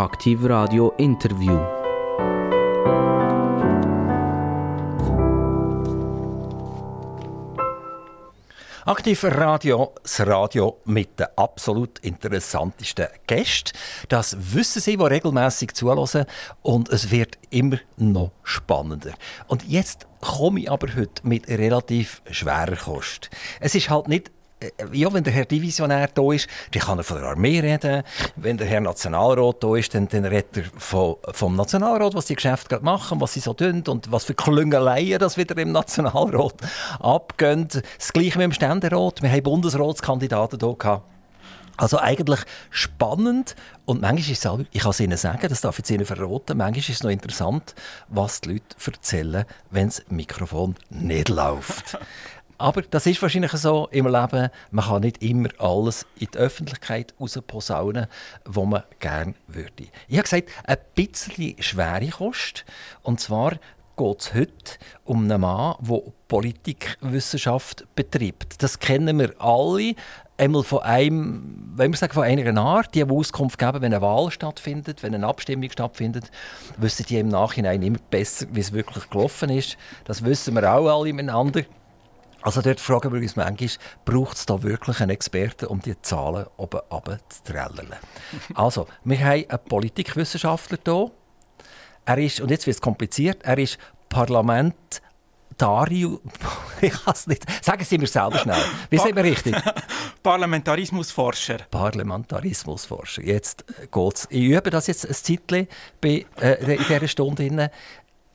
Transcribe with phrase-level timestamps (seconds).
[0.00, 1.58] Aktiv Radio Interview.
[8.86, 13.76] Aktiv Radio, das Radio mit den absolut interessantesten Gästen.
[14.08, 16.24] Das wissen Sie, die regelmäßig zuhören.
[16.62, 19.12] Und es wird immer noch spannender.
[19.48, 23.28] Und jetzt komme ich aber heute mit relativ schwerer Kost.
[23.60, 24.30] Es ist halt nicht
[24.92, 28.02] ja, wenn der Herr Divisionär da ist, dann kann er von der Armee reden.
[28.36, 32.34] Wenn der Herr Nationalrat da ist, dann, dann redet er von, vom Nationalrat, was die
[32.34, 36.54] Geschäfte gerade machen, was sie so tun und was für Klüngeleien das wieder im Nationalrat
[37.00, 37.68] abgehen.
[37.68, 39.22] Das Gleiche mit dem Ständerat.
[39.22, 41.04] Wir haben Bundesratskandidaten hier gehabt.
[41.76, 43.56] Also eigentlich spannend
[43.86, 46.58] und manchmal ist es auch, ich kann es Ihnen sagen, das darf ich Ihnen verraten,
[46.58, 47.74] manchmal ist es noch interessant,
[48.08, 51.98] was die Leute erzählen, wenn das Mikrofon nicht läuft.
[52.60, 54.50] Aber das ist wahrscheinlich so im Leben.
[54.70, 58.06] Man kann nicht immer alles in die Öffentlichkeit rausposaunen,
[58.44, 59.88] was man gerne würde.
[60.08, 62.66] Ich habe gesagt, ein bisschen schwere Kost.
[63.02, 63.52] Und zwar
[63.96, 68.62] geht es heute um einen Mann, der Politikwissenschaft betreibt.
[68.62, 69.94] Das kennen wir alle.
[70.36, 74.30] Einmal von einem, wenn wir sagen, von einer Art, die Auskunft geben, wenn eine Wahl
[74.30, 76.30] stattfindet, wenn eine Abstimmung stattfindet,
[76.76, 79.78] wissen die im Nachhinein immer besser, wie es wirklich gelaufen ist.
[80.04, 81.62] Das wissen wir auch alle miteinander.
[82.42, 83.70] Also dort fragen wir uns manchmal,
[84.04, 87.94] braucht es da wirklich einen Experten, um die Zahlen oben runterzuträllern?
[88.54, 91.10] also, wir haben einen Politikwissenschaftler hier.
[92.06, 96.20] Er ist, und jetzt wird es kompliziert, er ist Parlamentarius.
[96.80, 97.44] ich kann es nicht.
[97.62, 98.62] Sagen Sie mir selber schnell.
[98.88, 99.54] Wie sind wir richtig?
[100.22, 101.58] Parlamentarismusforscher.
[101.70, 103.22] Parlamentarismusforscher.
[103.22, 104.26] Jetzt geht's.
[104.30, 105.68] Ich übe das jetzt ein Zeitchen
[106.00, 107.70] bei, äh, in dieser Stunde.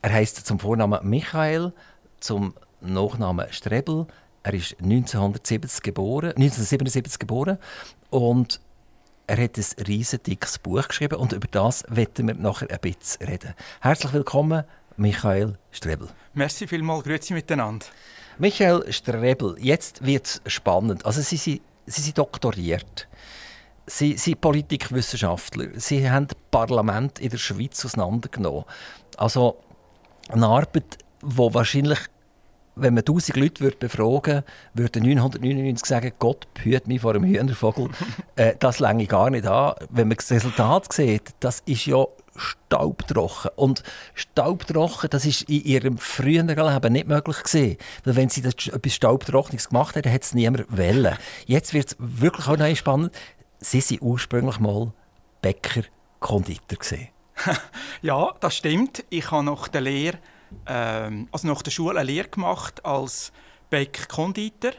[0.02, 1.74] Er heißt zum Vornamen Michael,
[2.20, 2.54] zum
[2.94, 4.08] Nachname Strebel.
[4.44, 7.58] Er ist 1970 geboren, 1977 geboren
[8.10, 8.60] und
[9.28, 13.28] er hat ein riesen dickes Buch geschrieben und über das werden wir nachher ein bisschen
[13.28, 13.56] reden.
[13.82, 14.64] Herzlich willkommen,
[14.98, 16.10] Michael Strebel.
[16.34, 17.86] Merci vielmals, grüezi miteinander.
[18.38, 21.06] Michael Strebel, jetzt wird es spannend.
[21.06, 23.08] Also Sie, Sie, Sie sind doktoriert.
[23.88, 25.68] Sie sind Politikwissenschaftler.
[25.76, 28.66] Sie haben das Parlament in der Schweiz auseinandergenommen.
[29.18, 29.58] Also
[30.30, 32.00] eine Arbeit, die wahrscheinlich
[32.76, 34.44] wenn man 1000 Leute würde befragen
[34.74, 37.90] würde, würden 999 sagen, Gott behüte mich vor einem Hühnervogel.
[38.36, 39.76] äh, das länge gar nicht an.
[39.90, 43.52] Wenn man das Resultat sieht, das ist ja staubtrocken.
[43.56, 43.84] Und
[44.14, 47.78] staubtrocken, das ist in ihrem früheren Leben nicht möglich gewesen.
[48.04, 51.18] Weil wenn sie das, etwas Staubtrockenes gemacht hätten, hätte es niemand wählen.
[51.46, 53.14] Jetzt wird es wirklich auch noch spannend.
[53.60, 54.92] Sie waren ursprünglich mal
[55.42, 55.84] Bäcker,
[56.20, 56.78] Konditor.
[58.02, 59.04] ja, das stimmt.
[59.10, 60.18] Ich habe nach der Lehre
[60.68, 63.32] ähm, also nach der Schule eine Lehre gemacht als
[63.70, 64.72] Bäck-Konditor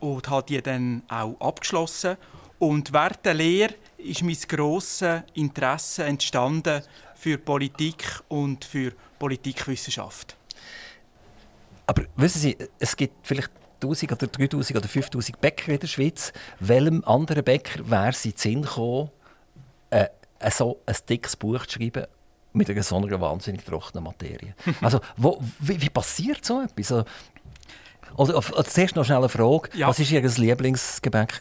[0.00, 2.16] und habe die dann auch abgeschlossen.
[2.58, 6.82] Und während der Lehre ist mein grosses Interesse entstanden
[7.14, 10.36] für Politik und für Politikwissenschaft.
[11.86, 13.50] Aber wissen Sie, es gibt vielleicht
[13.82, 16.32] 1000 oder 3000 oder 5000 Bäcker in der Schweiz.
[16.60, 19.10] Welchem anderen Bäcker wäre es in den Sinn gekommen,
[19.90, 20.06] äh,
[20.50, 22.06] so ein dickes Buch zu schreiben
[22.52, 24.54] mit einer so einer wahnsinnig trockenen Materie.
[24.80, 26.92] Also, wo, wie, wie, passiert so etwas?
[26.92, 27.04] Also,
[28.16, 29.70] oder, zuerst noch schnell eine Frage.
[29.74, 29.88] Ja.
[29.88, 31.40] Was war Ihr Lieblingsgebäck?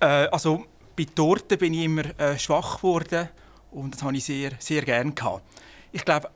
[0.00, 0.64] Äh, also,
[0.96, 3.28] bei Torten bin ich immer äh, schwach geworden
[3.70, 5.42] und das habe ich sehr, sehr gerne gehabt.
[5.92, 6.30] Ich glaube,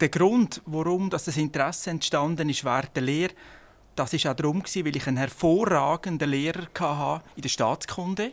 [0.00, 3.32] der Grund, warum das Interesse entstanden ist während der Lehre,
[3.96, 8.32] das ist auch darum, weil ich einen hervorragenden Lehrer hatte in der Staatskunde.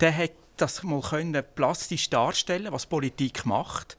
[0.00, 3.96] Der hat das mal können plastisch darstellen, was Politik macht.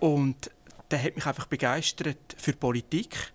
[0.00, 0.50] Und
[0.90, 3.32] der hat mich einfach begeistert für Politik.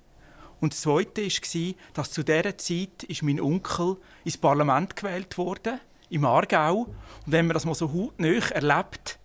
[0.59, 5.79] Und das Zweite war, dass zu dieser Zeit ist mein Onkel ins Parlament gewählt wurde,
[6.09, 6.87] im Aargau.
[7.25, 9.19] Und wenn man das mal so hautnah erlebt,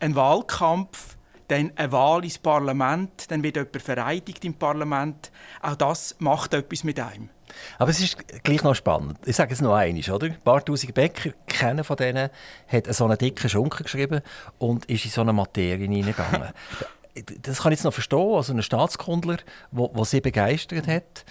[0.00, 1.16] ein Wahlkampf,
[1.48, 6.84] dann eine Wahl ins Parlament, dann wird jemand vereidigt im Parlament, auch das macht etwas
[6.84, 7.28] mit einem.
[7.78, 9.18] Aber es ist gleich noch spannend.
[9.26, 10.26] Ich sage es noch einmal, oder?
[10.26, 12.30] Ein paar tausend Bäcker, keiner von denen
[12.68, 14.20] hat so einen dicken Schunken geschrieben
[14.58, 16.50] und ist in so eine Materie hineingegangen.
[17.42, 19.38] das kann ich jetzt noch verstehen, also ein Staatskundler,
[19.72, 21.24] der sie begeistert hat.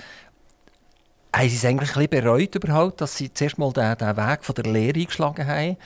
[1.35, 4.43] Haben sie es eigentlich ein bisschen bereut überhaupt, dass sie zuerst mal den, den Weg
[4.43, 5.77] von der Lehre eingeschlagen haben?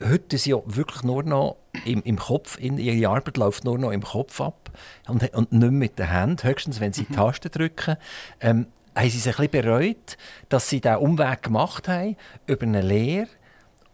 [0.00, 3.78] Heute ist sie ja wirklich nur noch im, im Kopf, in, ihre Arbeit läuft nur
[3.78, 4.70] noch im Kopf ab
[5.08, 7.16] und, und nicht mit den Händen, höchstens wenn sie die mhm.
[7.16, 7.96] Tasten drücken.
[8.40, 8.66] Ähm,
[8.98, 10.16] haben Sie sich ein bisschen bereut,
[10.48, 12.16] dass Sie diesen Umweg gemacht haben
[12.46, 13.28] über eine Lehre?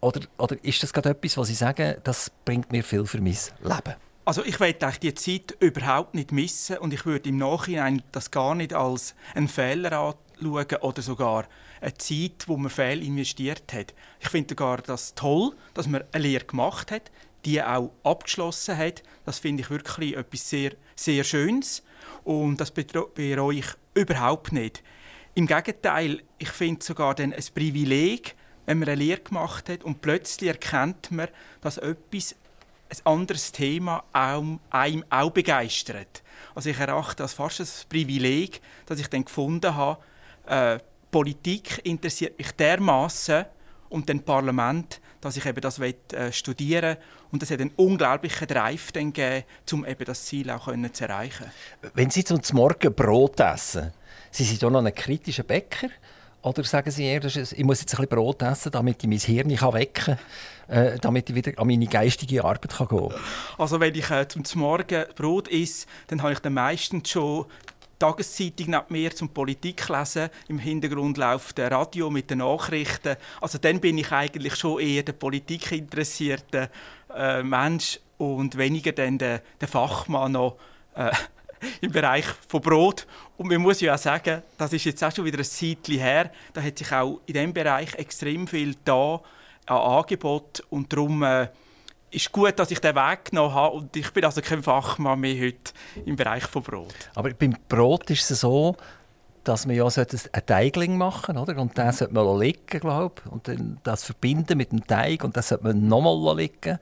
[0.01, 3.37] Oder, oder ist das gerade etwas, was Sie sagen, das bringt mir viel für mein
[3.63, 3.95] Leben?
[4.27, 8.55] Also ich will die Zeit überhaupt nicht missen und ich würde im Nachhinein das gar
[8.55, 11.47] nicht als einen Fehler anschauen oder sogar
[11.83, 13.93] eine Zeit, wo man fehl investiert hat.
[14.21, 17.11] Ich finde sogar das toll, dass man eine Lehre gemacht hat.
[17.45, 19.03] die auch abgeschlossen hat.
[19.25, 21.83] Das finde ich wirklich etwas sehr, sehr Schönes
[22.25, 24.83] und das bereue ich überhaupt nicht.
[25.37, 28.37] Im Gegenteil, ich finde sogar dann ein Privileg,
[28.67, 31.27] wenn man eine Lehre gemacht hat und plötzlich erkennt man,
[31.61, 32.37] dass etwas,
[32.89, 36.23] ein anderes Thema einem auch begeistert.
[36.55, 40.01] Also ich erachte das fast als Privileg, dass ich dann gefunden habe,
[40.47, 40.79] äh,
[41.11, 43.47] Politik interessiert mich dermaßen
[43.89, 46.31] und dann Parlament, dass ich eben das will, äh,
[47.35, 51.03] und das hat einen unglaublichen Drive dann gegeben, um eben das Ziel auch können zu
[51.03, 51.47] erreichen.
[51.93, 53.93] Wenn Sie zum Morgen Brot essen,
[54.31, 55.89] sind Sie da noch ein kritischer Bäcker?
[56.43, 59.51] Oder sagen Sie eher, ich muss jetzt ein bisschen Brot essen, damit ich mein Hirn
[59.51, 60.17] wecken
[60.69, 63.15] kann, äh, damit ich wieder an meine geistige Arbeit gehen kann?
[63.59, 67.47] Also wenn ich äh, zum Morgen Brot esse, dann habe ich dann meistens schon
[67.99, 70.29] Tageszeitung neben mir zum Politik lesen.
[70.49, 73.17] Im Hintergrund läuft der Radio mit den Nachrichten.
[73.41, 76.71] Also dann bin ich eigentlich schon eher der Politik interessierte
[77.17, 80.57] äh, Mensch und weniger dann der, der Fachmann noch
[80.95, 81.11] äh,
[81.81, 83.07] im Bereich von Brot.
[83.37, 86.31] Und man muss ja auch sagen, das ist jetzt auch schon wieder ein Zeitchen her.
[86.53, 89.21] Da hat sich auch in diesem Bereich extrem viel da
[89.67, 91.49] an Angebot und darum äh,
[92.11, 95.47] ist gut, dass ich den Weg genommen habe und ich bin also kein Fachmann mehr
[95.47, 95.73] heute
[96.05, 96.95] im Bereich von Brot.
[97.15, 98.77] Aber beim Brot ist es so,
[99.45, 103.79] dass man ja einen Teigling machen sollte, und den sollte man liegen, glaube und dann
[103.83, 106.79] das verbinden mit dem Teig und das sollte man nochmal liegen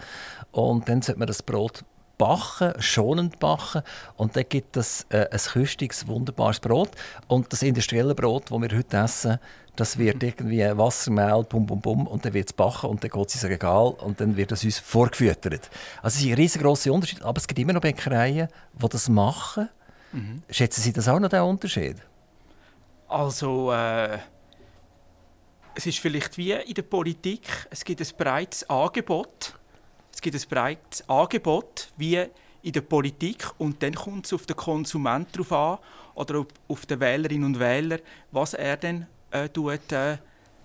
[0.52, 1.84] und dann sollte man das Brot
[2.18, 3.82] backen, schonend backen
[4.16, 6.90] und dann gibt es äh, ein küstiges, wunderbares Brot
[7.26, 9.38] und das industrielle Brot, das wir heute essen,
[9.74, 13.28] das wird irgendwie Wassermehl, bum, bum, bum, und dann wird es backen und dann geht
[13.28, 15.70] es ins Regal und dann wird es uns vorgefüttert.
[16.02, 18.48] Also es ist ein riesengroßer Unterschied, aber es gibt immer noch Bäckereien,
[18.80, 19.68] die das machen.
[20.12, 20.42] Mhm.
[20.50, 21.96] Schätzen Sie das auch noch, den Unterschied?
[23.12, 24.20] Also, äh,
[25.74, 29.52] es ist vielleicht wie in der Politik, es gibt ein breites Angebot.
[30.10, 32.24] Es gibt ein breites Angebot, wie
[32.62, 35.78] in der Politik und dann kommt es auf den Konsument drauf an
[36.14, 37.98] oder auf den Wählerinnen und Wähler,
[38.30, 40.16] was er denn äh, tut, äh,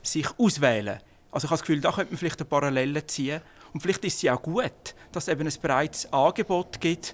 [0.02, 1.02] sich auswählen.
[1.32, 3.42] Also ich habe das Gefühl, da könnte man vielleicht eine Parallele ziehen.
[3.74, 7.14] Und vielleicht ist es ja auch gut, dass es eben ein breites Angebot gibt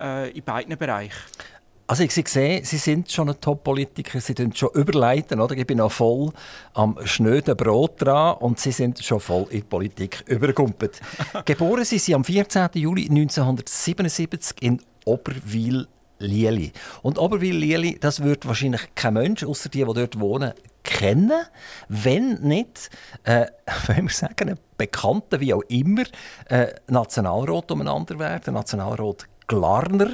[0.00, 1.20] äh, in beiden Bereichen.
[1.92, 5.54] Also ich sehe, Sie sind schon ein Top-Politiker, Sie sind schon überleiten, oder?
[5.54, 6.32] Ich bin noch voll
[6.72, 11.02] am schnöden Brot dran und Sie sind schon voll in die Politik übergumpelt.
[11.44, 12.70] Geboren sind Sie am 14.
[12.76, 15.86] Juli 1977 in Oberwil
[16.18, 16.72] Lieli.
[17.02, 21.42] Und Oberwil Lieli, das wird wahrscheinlich kein Mensch, außer die, die dort wohnen, kennen,
[21.88, 22.88] wenn nicht,
[23.24, 23.48] äh,
[23.88, 26.04] wenn wir sagen, ein Bekannter, wie auch immer,
[26.48, 30.08] äh, Nationalrat umeinander wäre, der Nationalrat Glarner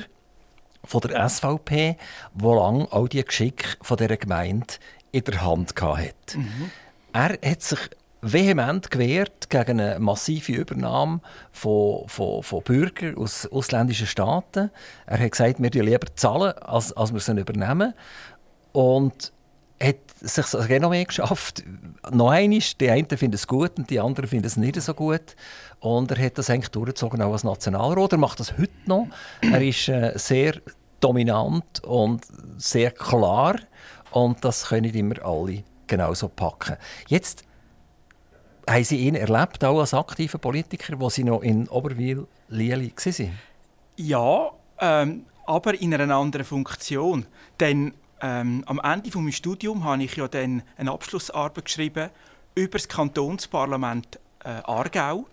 [0.85, 1.97] von der SVP,
[2.35, 4.75] der lange all die Geschicke von dieser Gemeinde
[5.13, 6.39] in der Hand hatte.
[6.39, 6.71] Mhm.
[7.13, 7.79] Er hat sich
[8.21, 11.21] vehement gewehrt gegen eine massive Übernahme
[11.53, 14.71] von, von, von Bürgern aus ausländischen Staaten.
[15.07, 17.95] Er hat gesagt, wir lieber zahlen, als, als wir sie übernehmen.
[18.73, 19.33] Und
[19.83, 21.63] hat sich das Renommee geschafft.
[22.11, 25.37] Noch einmal, die einen finden es gut und die anderen finden es nicht so gut.
[25.81, 28.13] Und er hat das eigentlich durchgezogen auch als Nationalrat.
[28.13, 29.07] Er macht das heute noch.
[29.41, 30.55] Er ist äh, sehr
[31.01, 32.27] dominant und
[32.57, 33.57] sehr klar.
[34.11, 36.77] Und das können immer alle genauso packen.
[37.07, 37.45] Jetzt
[38.69, 43.39] haben Sie ihn erlebt, auch als aktiver Politiker, wo Sie noch in Oberwil-Lieli waren?
[43.97, 47.27] Ja, ähm, aber in einer anderen Funktion.
[47.61, 52.11] Denn ähm, am Ende meines Studiums habe ich ja dann eine Abschlussarbeit geschrieben
[52.55, 55.27] über das Kantonsparlament äh, Aargau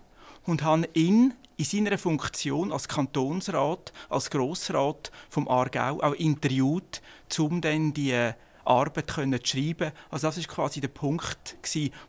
[0.46, 7.02] und habe ihn in seiner Funktion als Kantonsrat, als Grossrat vom Aargau auch interviewt,
[7.40, 8.34] um dann die
[8.66, 9.92] Arbeit zu schreiben.
[10.10, 11.58] Also das ist quasi der Punkt,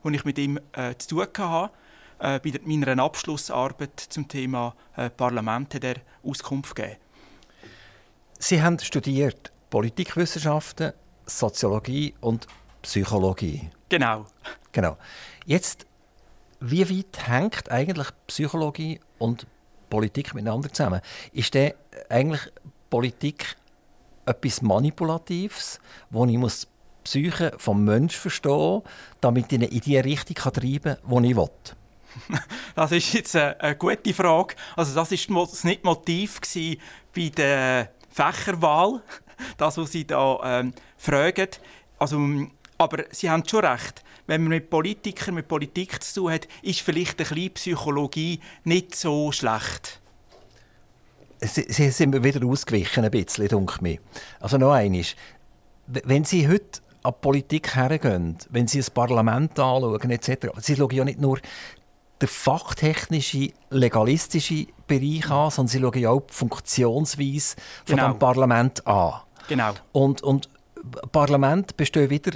[0.02, 1.72] wo ich mit ihm äh, zu tun hatte.
[2.18, 6.96] Äh, bei meiner Abschlussarbeit zum Thema äh, Parlament hat Auskunft gegeben.
[8.38, 10.92] Sie haben studiert Politikwissenschaften,
[11.26, 12.46] Soziologie und
[12.82, 13.70] Psychologie.
[13.88, 14.26] Genau.
[14.72, 14.96] Genau.
[15.44, 15.86] Jetzt,
[16.60, 19.46] wie weit hängt eigentlich Psychologie und
[19.90, 21.00] Politik miteinander zusammen?
[21.32, 21.72] Ist denn
[22.08, 22.52] eigentlich
[22.90, 23.56] Politik
[24.24, 25.80] etwas Manipulatives,
[26.10, 26.68] wo ich muss die
[27.04, 28.82] Psyche vom Menschen verstehen
[29.20, 31.48] damit ich ihn in die Richtung treiben kann, die ich will?
[32.74, 34.54] Das ist jetzt eine, gute Frage.
[34.74, 36.40] Also das war nicht Motiv
[37.14, 39.02] bei der Fächerwahl,
[39.56, 41.48] das, was Sie da ähm, fragen.
[41.98, 42.20] Also,
[42.78, 44.02] aber Sie haben schon recht.
[44.26, 48.94] Wenn man mit Politikern, mit Politik zu tun hat, ist vielleicht ein bisschen Psychologie nicht
[48.94, 50.00] so schlecht.
[51.40, 53.98] Sie, Sie sind wieder ausgewichen, ein bisschen, denke mir.
[54.40, 55.14] Also noch eines.
[55.86, 60.90] Wenn Sie heute an die Politik hergehen, wenn Sie das Parlament anschauen, etc., Sie schauen
[60.94, 61.38] ja nicht nur
[62.20, 68.12] den fachtechnischen, legalistischen Bereich an, sondern sie schauen ja auch die Funktionsweise von Genau.
[68.12, 69.20] dem Parlament an.
[69.48, 69.72] Genau.
[69.92, 70.48] Und, und
[71.12, 72.32] Parlament besteht wieder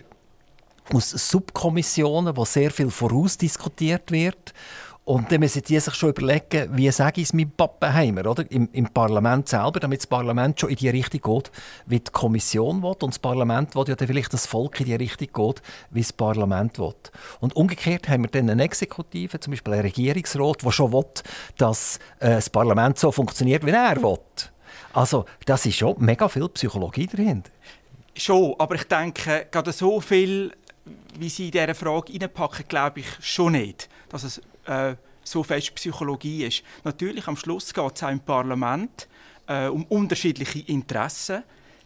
[0.93, 4.53] aus Subkommissionen, wo sehr viel vorausdiskutiert wird.
[5.05, 8.49] Und dann müssen die sich schon überlegen, wie sage ich es meinem Pappenheimer, oder?
[8.49, 11.51] Im, Im Parlament selber, damit das Parlament schon in die Richtung geht,
[11.87, 12.95] wie die Kommission will.
[13.01, 16.13] Und das Parlament will ja dann vielleicht das Volk in die Richtung geht, wie das
[16.13, 16.95] Parlament will.
[17.41, 21.07] Und umgekehrt haben wir dann eine Exekutive, zum Beispiel einen Regierungsrat, der schon will,
[21.57, 24.19] dass äh, das Parlament so funktioniert, wie er will.
[24.93, 27.51] Also, das ist schon mega viel Psychologie dahinter.
[28.17, 30.53] Schon, aber ich denke, gerade so viel,
[31.19, 35.75] wie Sie in diese Frage reinpacken, glaube ich schon nicht, dass es äh, so fest
[35.77, 36.63] Psychologie ist.
[36.85, 39.09] Natürlich, am Schluss geht es auch im Parlament
[39.47, 41.45] äh, um unterschiedliche Interessen.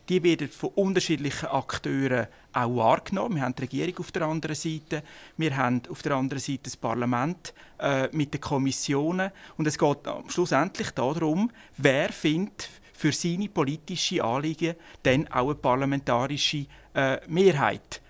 [0.09, 3.37] Die werden von unterschiedlichen Akteuren auch wahrgenommen.
[3.37, 5.03] Wir haben die Regierung auf der anderen Seite,
[5.39, 9.31] wir haben auf der anderen Seite das Parlament äh, mit den Kommissionen.
[9.57, 16.67] Und es geht schlussendlich darum, wer findet für seine politische Anliegen dann auch eine parlamentarische
[16.95, 18.01] äh, Mehrheit.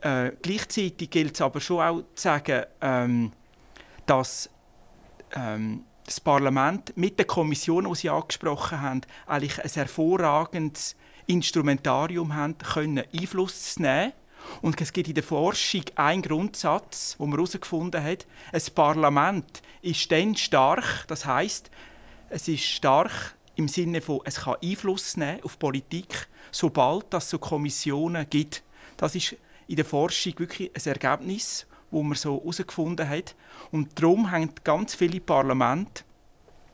[0.00, 3.32] Äh, gleichzeitig gilt es aber schon auch zu sagen, ähm,
[4.06, 4.48] dass
[5.34, 12.58] ähm, das Parlament mit der Kommission, die Sie angesprochen haben, eigentlich ein hervorragendes Instrumentarium haben,
[12.58, 14.12] können Einfluss zu nehmen.
[14.60, 20.12] Und es gibt in der Forschung einen Grundsatz, wo man herausgefunden hat, ein Parlament ist
[20.12, 21.70] dann stark, das heißt,
[22.28, 27.38] es ist stark im Sinne von, es kann Einfluss nehmen auf Politik, sobald es so
[27.38, 28.62] Kommissionen gibt.
[28.96, 33.34] Das ist in der Forschung wirklich ein Ergebnis, wo man so herausgefunden hat.
[33.70, 36.04] Und darum haben ganz viele Parlamente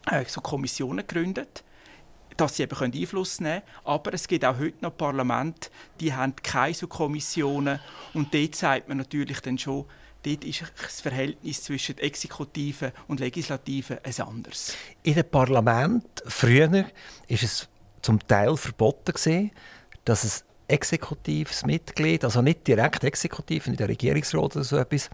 [0.07, 1.63] äh, so Kommissionen gegründet,
[2.37, 3.77] dass sie eben Einfluss nehmen können.
[3.85, 5.71] Aber es gibt auch heute noch Parlamente,
[6.01, 7.81] die haben keine so Kommissionen.
[8.15, 9.85] Und dort sagt man natürlich dann schon,
[10.23, 14.75] dort ist das Verhältnis zwischen Exekutive und Legislative ein anderes.
[15.03, 16.87] In den Parlament früher
[17.27, 17.69] ist es
[18.03, 19.51] zum Teil verboten
[20.05, 25.11] dass es exekutives Mitglied, also nicht direkt exekutiv, nicht der Regierungsrat oder so etwas,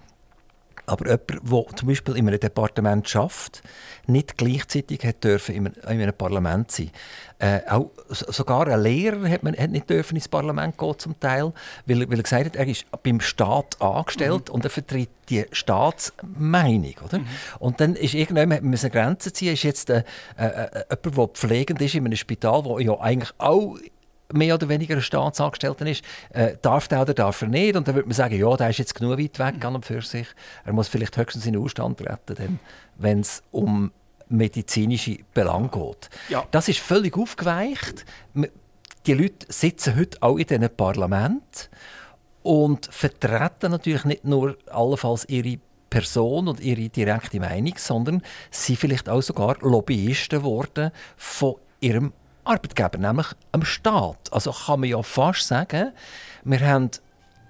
[0.87, 1.31] aber jemand,
[1.71, 3.63] der zum Beispiel in einem Departement schafft,
[4.07, 6.91] nicht gleichzeitig hat dürfen in einem, in einem Parlament sein.
[7.39, 11.19] Äh, auch so- sogar ein Lehrer hat, man, hat nicht dürfen ins Parlament gehen zum
[11.21, 11.53] Teil,
[11.87, 15.45] weil, er- weil er gesagt hat, er ist beim Staat angestellt und er vertritt die
[15.53, 17.21] Staatsmeinung, oder?
[17.59, 19.53] Und dann ist hat man müssen Grenzen ziehen.
[19.55, 20.05] Ist jetzt äh,
[20.39, 23.77] äh, äh, jemand, der pflegend ist in einem Spital, wo ja eigentlich auch
[24.33, 27.77] mehr oder weniger ein Staatsangestellter ist, äh, darf der oder darf er nicht?
[27.77, 30.03] Und dann würde man sagen, ja, der ist jetzt genug weit weg an und für
[30.03, 30.27] sich.
[30.65, 32.59] Er muss vielleicht höchstens in den Ausstand treten,
[32.97, 33.93] wenn es um
[34.29, 36.11] medizinische Belange geht.
[36.29, 36.45] Ja.
[36.51, 38.05] Das ist völlig aufgeweicht.
[39.07, 41.69] Die Leute sitzen heute auch in diesen Parlamenten
[42.43, 45.59] und vertreten natürlich nicht nur allenfalls ihre
[45.91, 52.13] Person und ihre direkte Meinung, sondern sind vielleicht auch sogar Lobbyisten geworden von ihrem
[52.47, 54.33] Arbeitgeber, nämlich am Staat.
[54.33, 55.93] Also kann man ja fast sagen,
[56.45, 56.91] wir haben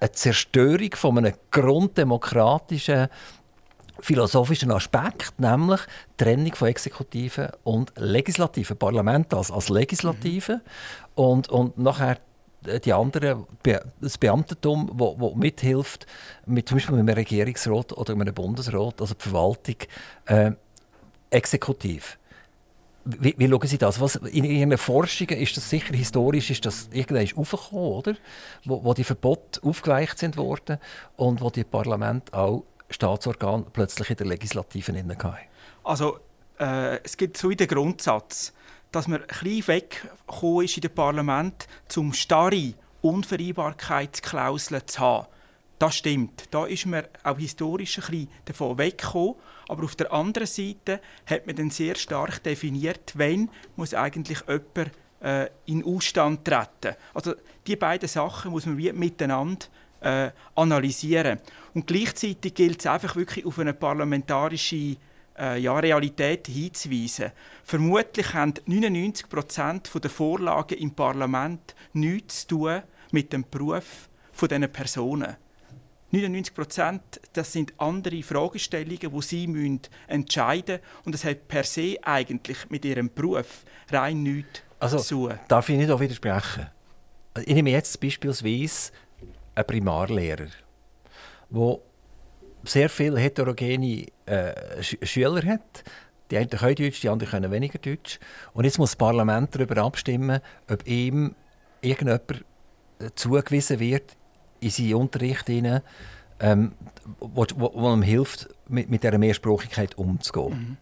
[0.00, 3.08] eine Zerstörung von einem grunddemokratischen
[4.00, 5.80] philosophischen Aspekt, nämlich
[6.18, 8.76] die Trennung von Exekutiven und Legislativen.
[8.76, 10.60] Parlament als, als Legislative
[11.14, 12.18] und, und nachher
[12.84, 13.46] die anderen,
[14.00, 16.06] das Beamtentum, wo, wo mithilft,
[16.46, 19.76] mit, zum Beispiel mit einem Regierungsrat oder mit einem Bundesrat, also die Verwaltung,
[20.26, 20.52] äh,
[21.30, 22.18] exekutiv.
[23.06, 24.00] Wie, wie schauen Sie das?
[24.00, 28.14] Was, in Ihren Forschungen ist das sicher historisch, ist das irgendwann aufgekommen, oder?
[28.64, 30.78] Wo, wo die Verbote aufgeweicht sind worden
[31.16, 35.36] und wo die Parlamente auch Staatsorgane plötzlich in der Legislative drin hatten.
[35.84, 36.18] Also
[36.58, 38.52] äh, es gibt so den Grundsatz,
[38.92, 45.26] dass man ein weggekommen ist in dem Parlament, zum starre Unvereinbarkeitsklauseln zu haben.
[45.78, 46.44] Das stimmt.
[46.50, 49.34] Da ist man auch historisch ein bisschen davon weggekommen.
[49.68, 54.92] Aber auf der anderen Seite hat man dann sehr stark definiert, wann muss eigentlich jemand
[55.20, 56.96] äh, in Ausstand treten.
[57.14, 57.34] Also
[57.66, 59.66] die beiden Sachen muss man wie miteinander
[60.00, 61.40] äh, analysieren.
[61.74, 64.96] Und gleichzeitig gilt es einfach wirklich auf eine parlamentarische
[65.38, 67.32] äh, ja, Realität hinzuweisen.
[67.64, 74.48] Vermutlich haben 99 Prozent der Vorlagen im Parlament nichts zu tun mit dem Beruf von
[74.48, 75.36] diesen Personen.
[76.10, 81.04] 99 Prozent, das sind andere Fragestellungen, die sie müssen entscheiden müssen.
[81.04, 85.38] Und das hat per se eigentlich mit ihrem Beruf rein nichts Also, zu tun.
[85.48, 86.68] darf ich nicht auch widersprechen?
[87.44, 88.92] Ich nehme jetzt beispielsweise
[89.54, 90.46] einen Primarlehrer,
[91.50, 91.78] der
[92.64, 95.84] sehr viele heterogene äh, Sch Schüler hat.
[96.30, 98.18] Die einen können Deutsch, die anderen können weniger Deutsch.
[98.52, 101.34] Und jetzt muss das Parlament darüber abstimmen, ob ihm
[101.80, 102.44] irgendjemand
[102.98, 104.16] äh, zugewiesen wird,
[104.60, 105.82] in seinen Unterricht hinein,
[106.40, 106.72] ähm,
[107.20, 110.50] wo, wo, wo einem hilft, mit, mit dieser Mehrsprachigkeit umzugehen.
[110.50, 110.76] Mhm.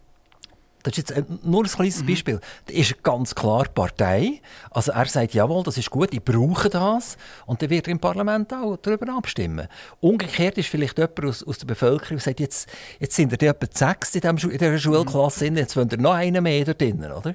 [0.85, 2.05] Das ist jetzt nur ein kleines mhm.
[2.05, 2.39] Beispiel.
[2.67, 4.39] Da ist ganz klar Partei.
[4.69, 7.17] Also er sagt, jawohl, das ist gut, ich brauche das.
[7.47, 9.67] Und dann wird er im Parlament auch darüber abstimmen.
[9.99, 13.67] Umgekehrt ist vielleicht jemand aus, aus der Bevölkerung, der sagt, jetzt, jetzt sind er etwa
[13.71, 15.57] sechs in, dem, in dieser Schulklasse, mhm.
[15.57, 17.33] jetzt wollen wir noch einen mehr da drinnen, oder?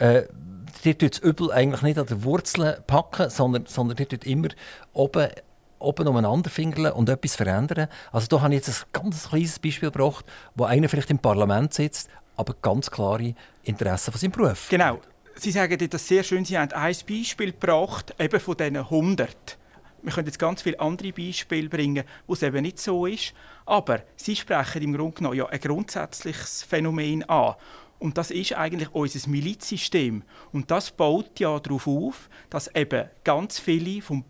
[0.00, 0.08] Ja.
[0.08, 0.26] Äh,
[0.84, 4.48] die tut das Übel eigentlich nicht an der Wurzel packen, sondern, sondern die tut immer
[4.92, 5.28] oben
[5.82, 7.88] oben umeinander fingeln und etwas verändern.
[8.10, 10.24] Also da habe ich jetzt ein ganz kleines Beispiel gebracht,
[10.54, 13.34] wo einer vielleicht im Parlament sitzt, aber ganz klare
[13.64, 14.68] Interessen von seinem Beruf.
[14.70, 15.00] Genau.
[15.34, 16.44] Sie sagen das sehr schön.
[16.44, 19.58] Sie haben ein Beispiel gebracht, eben von diesen 100.
[20.02, 23.32] Wir können jetzt ganz viele andere Beispiele bringen, wo es eben nicht so ist.
[23.64, 27.54] Aber Sie sprechen im Grunde genommen ja ein grundsätzliches Phänomen an.
[27.98, 30.24] Und das ist eigentlich unser Milizsystem.
[30.52, 34.24] Und das baut ja darauf auf, dass eben ganz viele vom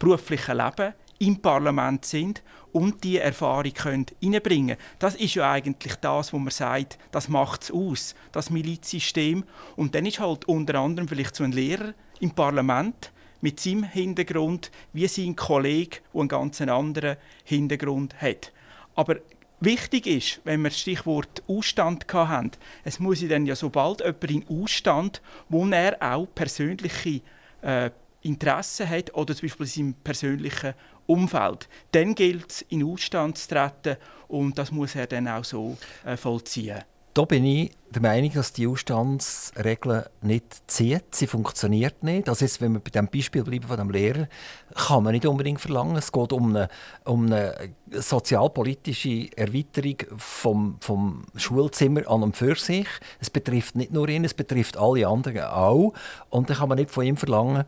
[0.00, 2.42] beruflichen Leben im Parlament sind
[2.72, 4.80] und die Erfahrung können reinbringen können.
[4.98, 9.44] Das ist ja eigentlich das, wo man sagt, das macht es aus, das Milizsystem.
[9.76, 14.70] Und dann ist halt unter anderem vielleicht so ein Lehrer im Parlament mit seinem Hintergrund
[14.92, 18.52] wie sein Kollege, der einen ganz anderen Hintergrund hat.
[18.94, 19.16] Aber
[19.60, 22.50] wichtig ist, wenn wir das Stichwort Ausstand haben,
[22.84, 27.20] es muss dann ja sobald jemand in Ausstand, wo er auch persönliche
[27.62, 27.90] äh,
[28.22, 30.74] Interessen hat oder zum Beispiel in seinem persönlichen
[31.06, 31.68] Umfeld.
[31.92, 33.96] Dann gilt es, in Ausstand zu treten
[34.28, 36.82] und das muss er dann auch so äh, vollziehen.
[37.12, 41.12] Da bin ich der Meinung, dass die Ausstandsregel nicht zieht.
[41.12, 42.28] Sie funktioniert nicht.
[42.28, 44.28] Also jetzt, wenn wir bei dem Beispiel bleiben von dem Lehrer,
[44.76, 45.96] kann man nicht unbedingt verlangen.
[45.96, 46.68] Es geht um eine,
[47.04, 52.86] um eine sozialpolitische Erweiterung vom, vom Schulzimmer an und für sich.
[53.18, 55.92] Es betrifft nicht nur ihn, es betrifft alle anderen auch.
[56.28, 57.64] Und dann kann man nicht von ihm verlangen,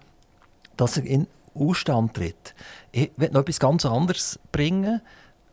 [0.77, 2.55] dass er in Ausstand tritt.
[2.93, 5.03] Ich will noch etwas ganz anderes bringen.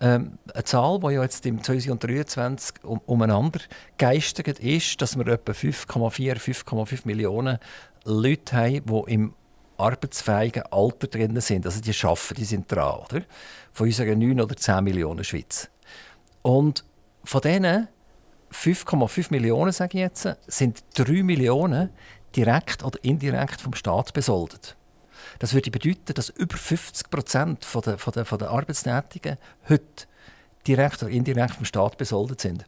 [0.01, 3.59] Ähm, eine Zahl, die ja jetzt im 2023 um, umeinander
[3.97, 7.59] geistert, ist, dass wir etwa 5,4, 5,5 Millionen
[8.05, 9.33] Leute haben, die im
[9.77, 11.65] arbeitsfähigen Alter drin sind.
[11.65, 12.99] Also die arbeiten, die sind dran.
[12.99, 13.23] Oder?
[13.71, 15.69] Von unseren 9 oder 10 Millionen Schweiz.
[16.41, 16.83] Und
[17.23, 17.87] von diesen
[18.51, 21.89] 5,5 Millionen, sage ich jetzt, sind 3 Millionen
[22.35, 24.75] direkt oder indirekt vom Staat besoldet.
[25.39, 29.37] Das würde bedeuten, dass über 50 Prozent von der, von der, von der Arbeitstätigen
[29.69, 30.05] heute
[30.67, 32.65] direkt oder indirekt vom Staat besoldet sind.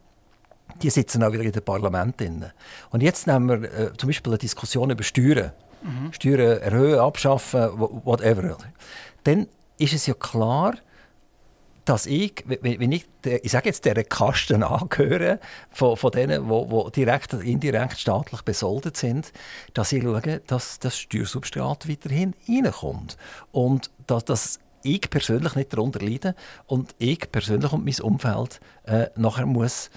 [0.82, 2.46] Die sitzen auch wieder in den Parlamenten.
[2.90, 5.52] Und jetzt nehmen wir äh, zum Beispiel eine Diskussion über Steuern.
[5.82, 6.12] Mhm.
[6.12, 8.56] Steuern erhöhen, abschaffen, whatever.
[9.24, 10.74] Dann ist es ja klar,
[11.84, 15.40] dass ich, wenn ich, ich sage jetzt, dieser Kasten angehöre,
[15.70, 19.32] von, von denen, die direkt oder indirekt staatlich besoldet sind,
[19.74, 23.16] dass ich schaue, dass das Steuersubstrat weiterhin reinkommt.
[23.50, 26.34] Und dass, dass ich persönlich nicht darunter leide
[26.66, 29.90] und ich persönlich und mein Umfeld äh, nachher muss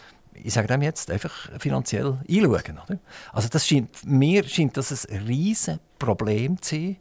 [0.43, 2.79] ich sage dem jetzt einfach finanziell einschauen.
[2.85, 2.99] Oder?
[3.31, 6.97] Also das scheint, mir scheint das ein riesiges Problem zu sein,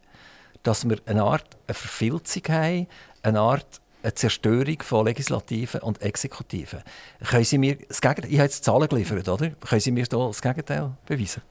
[0.63, 2.87] dass wir eine Art eine Verfilzung haben,
[3.21, 6.81] eine Art eine Zerstörung von Legislativen und Exekutiven.
[7.23, 9.49] Können Sie mir das Gegenteil, ich habe jetzt Zahlen geliefert, oder?
[9.49, 11.41] Können Sie mir da das Gegenteil beweisen?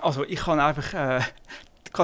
[0.00, 1.20] Also ich kann einfach äh,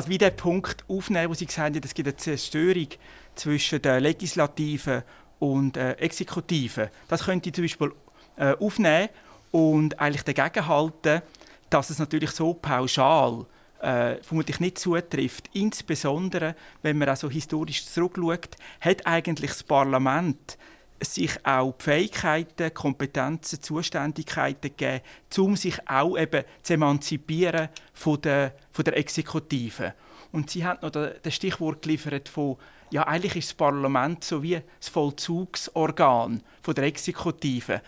[0.07, 2.89] wieder den Punkt aufnehmen, wo Sie gesagt haben, es gibt eine Zerstörung
[3.35, 5.03] zwischen der Legislativen
[5.39, 6.89] und äh, Exekutiven.
[7.09, 7.93] Das könnte ich zum Beispiel
[8.37, 9.09] äh, aufnehmen
[9.51, 11.23] und eigentlich dagegen halten,
[11.71, 13.47] dass es natürlich so pauschal
[13.81, 15.51] äh, vermutlich nicht zutrifft.
[15.53, 20.59] Insbesondere, wenn man also historisch zurückschaut, hat eigentlich das Parlament
[21.01, 25.03] sich auch die Fähigkeiten, Kompetenzen, Zuständigkeiten gegeben,
[25.37, 29.95] um sich auch eben zu emanzipieren von der, von der Exekutive.
[30.33, 32.57] Und sie hat noch das Stichwort geliefert von
[32.91, 37.83] ja, eigentlich ist das Parlament so wie das Vollzugsorgan von der Exekutive.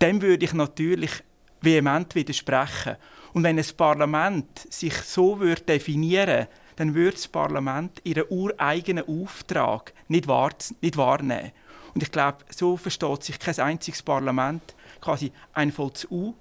[0.00, 1.22] Dem würde ich natürlich
[1.62, 2.96] vehement widersprechen.
[3.32, 6.46] Und wenn ein Parlament sich so würde definieren
[6.76, 11.52] dann würde das Parlament ihren ureigenen Auftrag nicht, wahr nicht wahrnehmen.
[11.94, 16.34] Und ich glaube, so versteht sich kein einziges Parlament, quasi ein, Vollzug,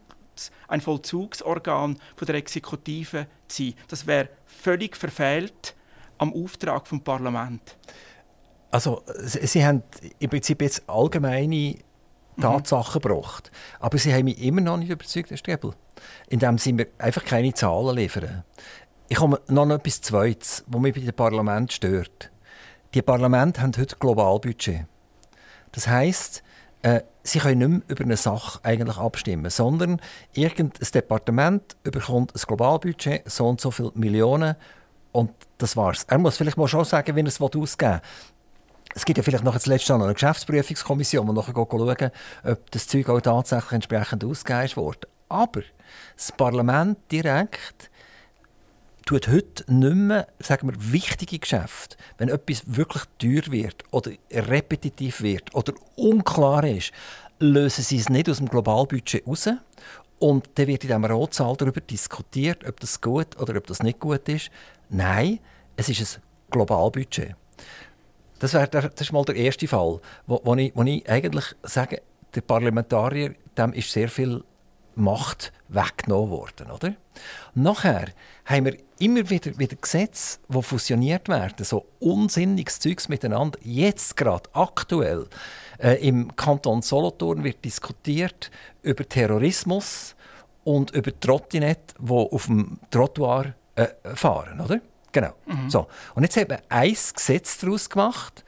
[0.68, 3.74] ein Vollzugsorgan von der Exekutive zu sein.
[3.90, 5.76] Das wäre völlig verfehlt
[6.18, 7.78] am Auftrag vom Parlament.
[8.72, 9.84] Also, Sie haben
[10.20, 11.76] im Prinzip jetzt allgemeine.
[12.42, 13.02] Tatsachen mhm.
[13.02, 15.74] gebracht, aber Sie haben mich immer noch nicht überzeugt, Herr Strebel
[16.28, 18.44] indem sie mir einfach keine Zahlen liefern.
[19.08, 22.32] Ich komme noch etwas Zweites, was mich bei dem Parlament stört.
[22.94, 24.86] Die Parlamente haben heute Globalbudget.
[25.72, 26.44] Das heisst,
[26.82, 30.02] äh, sie können nicht mehr über eine Sache eigentlich abstimmen, sondern
[30.34, 34.56] irgendein Departement bekommt ein Globalbudget, so und so viele Millionen
[35.12, 36.06] und das war's.
[36.08, 38.02] Er muss vielleicht mal schon sagen, wie er es ausgeben will.
[38.94, 42.12] Es gibt ja vielleicht noch zuletzt noch eine Geschäftsprüfungskommission, die nachher schauen
[42.44, 45.08] ob das Zeug auch tatsächlich entsprechend ausgegeben wurde.
[45.30, 45.62] Aber
[46.18, 47.90] das Parlament direkt
[49.06, 55.22] tut heute nicht mehr, sagen wir, wichtige Geschäfte, wenn etwas wirklich teuer wird oder repetitiv
[55.22, 56.92] wird oder unklar ist,
[57.40, 59.50] lösen sie es nicht aus dem Globalbudget raus.
[60.20, 64.00] Und dann wird in diesem Rotsaal darüber diskutiert, ob das gut oder ob das nicht
[64.00, 64.52] gut ist.
[64.90, 65.40] Nein,
[65.76, 67.36] es ist ein Globalbudget.
[68.42, 72.02] Das, wär das ist mal der erste Fall, wo, wo, ich, wo ich eigentlich sage,
[72.34, 74.44] der Parlamentarier, dem ist sehr viel
[74.96, 76.72] Macht weggenommen worden.
[76.72, 76.96] Oder?
[77.54, 78.08] Nachher
[78.46, 83.60] haben wir immer wieder, wieder Gesetze, die fusioniert werden, so unsinniges Zeugs miteinander.
[83.62, 85.28] Jetzt gerade aktuell
[85.78, 88.50] äh, im Kanton Solothurn wird diskutiert
[88.82, 90.16] über Terrorismus
[90.64, 94.60] und über Trottinette, die auf dem Trottoir äh, fahren.
[94.62, 94.82] Oder?
[95.12, 95.34] Genau.
[95.46, 95.70] Mhm.
[95.70, 95.88] So.
[96.16, 98.44] Und jetzt hat man ein Gesetz daraus gemacht.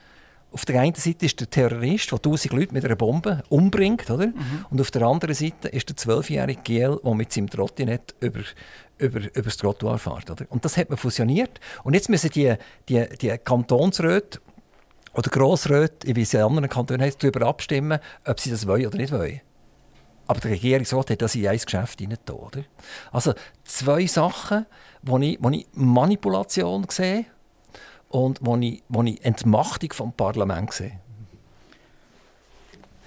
[0.52, 4.28] Auf der einen Seite ist der Terrorist, der tausend Leute mit einer Bombe umbringt, oder?
[4.28, 4.66] Mhm.
[4.70, 8.42] Und auf der anderen Seite ist der zwölfjährige GL, der mit seinem Trottinett über,
[9.00, 10.30] über, über das Trottoir fährt.
[10.30, 10.46] Oder?
[10.50, 11.60] Und das hat man fusioniert.
[11.84, 12.54] Und jetzt müssen die,
[12.88, 14.40] die, die Kantonsräte
[15.14, 18.98] oder Grossräte, wie sie in anderen Kantonen heißt, darüber abstimmen, ob sie das wollen oder
[18.98, 19.42] nicht wollen.
[20.28, 22.18] Aber der Regierungsrat hat das in ein Geschäft hinein.
[23.12, 23.34] Also
[23.66, 24.66] zwei Sachen,
[25.04, 27.26] wo ich, wo ich Manipulation sehe
[28.10, 31.00] und wo ich, wo ich Entmachtung vom Parlament sehe.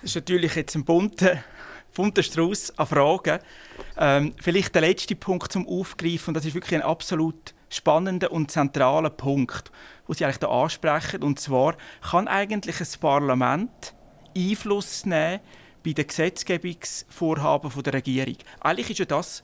[0.02, 1.38] Das ist natürlich jetzt ein bunter,
[1.94, 3.40] bunter Strauß an Fragen.
[3.96, 9.10] Ähm, vielleicht der letzte Punkt zum Aufgreifen, das ist wirklich ein absolut spannender und zentraler
[9.10, 9.72] Punkt,
[10.06, 11.22] den Sie eigentlich hier ansprechen.
[11.22, 11.76] Und zwar,
[12.10, 13.94] kann eigentlich ein Parlament
[14.36, 15.40] Einfluss nehmen
[15.84, 18.36] bei den Gesetzgebungsvorhaben der Regierung?
[18.60, 19.42] Eigentlich ist ja das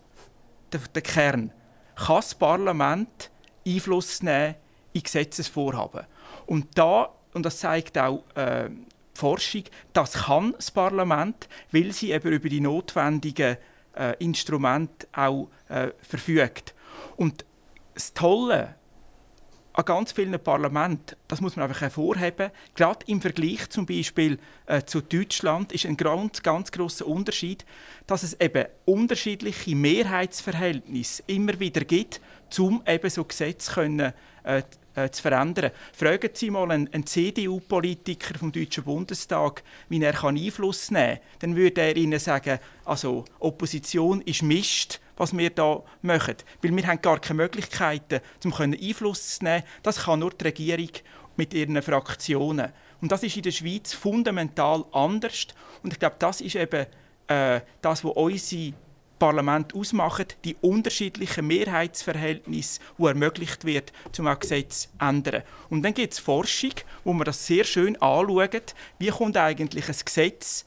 [0.73, 1.53] der, der Kern
[1.97, 3.31] kann das Parlament
[3.67, 4.55] Einfluss nehmen
[4.93, 6.07] in Gesetzesvorhaben.
[6.47, 12.13] Und da, und das zeigt auch äh, die Forschung, das kann das Parlament, weil sie
[12.13, 13.57] eben über die notwendigen
[13.97, 16.75] äh, Instrumente auch äh, verfügt.
[17.17, 17.45] Und
[17.95, 18.75] das Tolle
[19.75, 24.83] an ganz vielen Parlamenten, das muss man einfach hervorheben, gerade im Vergleich zum Beispiel äh,
[24.83, 27.65] zu Deutschland ist ein ganz, ganz großer Unterschied,
[28.07, 32.21] dass es eben unterschiedliche Mehrheitsverhältnisse immer wieder gibt,
[32.59, 34.13] um eben so Gesetze können,
[34.45, 34.63] äh,
[34.95, 35.71] äh, zu verändern.
[35.93, 41.21] Fragen Sie mal einen, einen CDU-Politiker vom Deutschen Bundestag, wie er Einfluss nehmen kann.
[41.39, 46.37] Dann würde er Ihnen sagen, also Opposition ist Mist, was wir hier machen.
[46.63, 49.65] Weil wir haben gar keine Möglichkeiten, um Einfluss zu nehmen.
[49.83, 50.91] Das kann nur die Regierung
[51.37, 52.73] mit ihren Fraktionen.
[53.01, 55.49] Und das ist in der Schweiz fundamental anders.
[55.83, 56.87] Und ich glaube, das ist eben
[57.27, 58.75] äh, das, was unsere
[59.19, 65.45] Parlament ausmacht, die unterschiedlichen Mehrheitsverhältnisse, die ermöglicht wird, zum Gesetz zu ändern.
[65.71, 66.73] Und dann gibt es Forschung,
[67.05, 70.67] wo man das sehr schön anschaut, wie kommt eigentlich ein Gesetz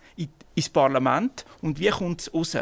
[0.56, 2.58] ins Parlament und wie kommt es raus.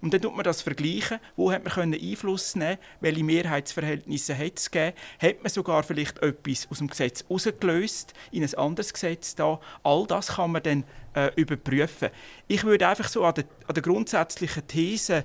[0.00, 4.58] Und dann tut man das vergleichen, wo hat man können Einfluss nehmen, welche Mehrheitsverhältnisse hat
[4.58, 9.34] es gegeben, hat man sogar vielleicht etwas aus dem Gesetz herausgelöst, in ein anderes Gesetz
[9.34, 9.60] da.
[9.82, 10.84] All das kann man dann
[11.14, 12.10] äh, überprüfen.
[12.46, 15.24] Ich würde einfach so an der, an der grundsätzlichen These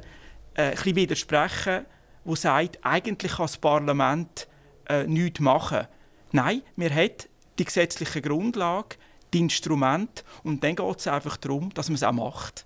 [0.56, 1.86] äh, ein bisschen widersprechen,
[2.26, 4.48] wo sagt, eigentlich kann das Parlament
[4.88, 5.88] äh, nichts machen.
[6.32, 7.12] Nein, wir haben
[7.60, 8.96] die gesetzliche Grundlage,
[9.34, 12.66] die Instrumente und dann geht es einfach darum, dass man es auch macht.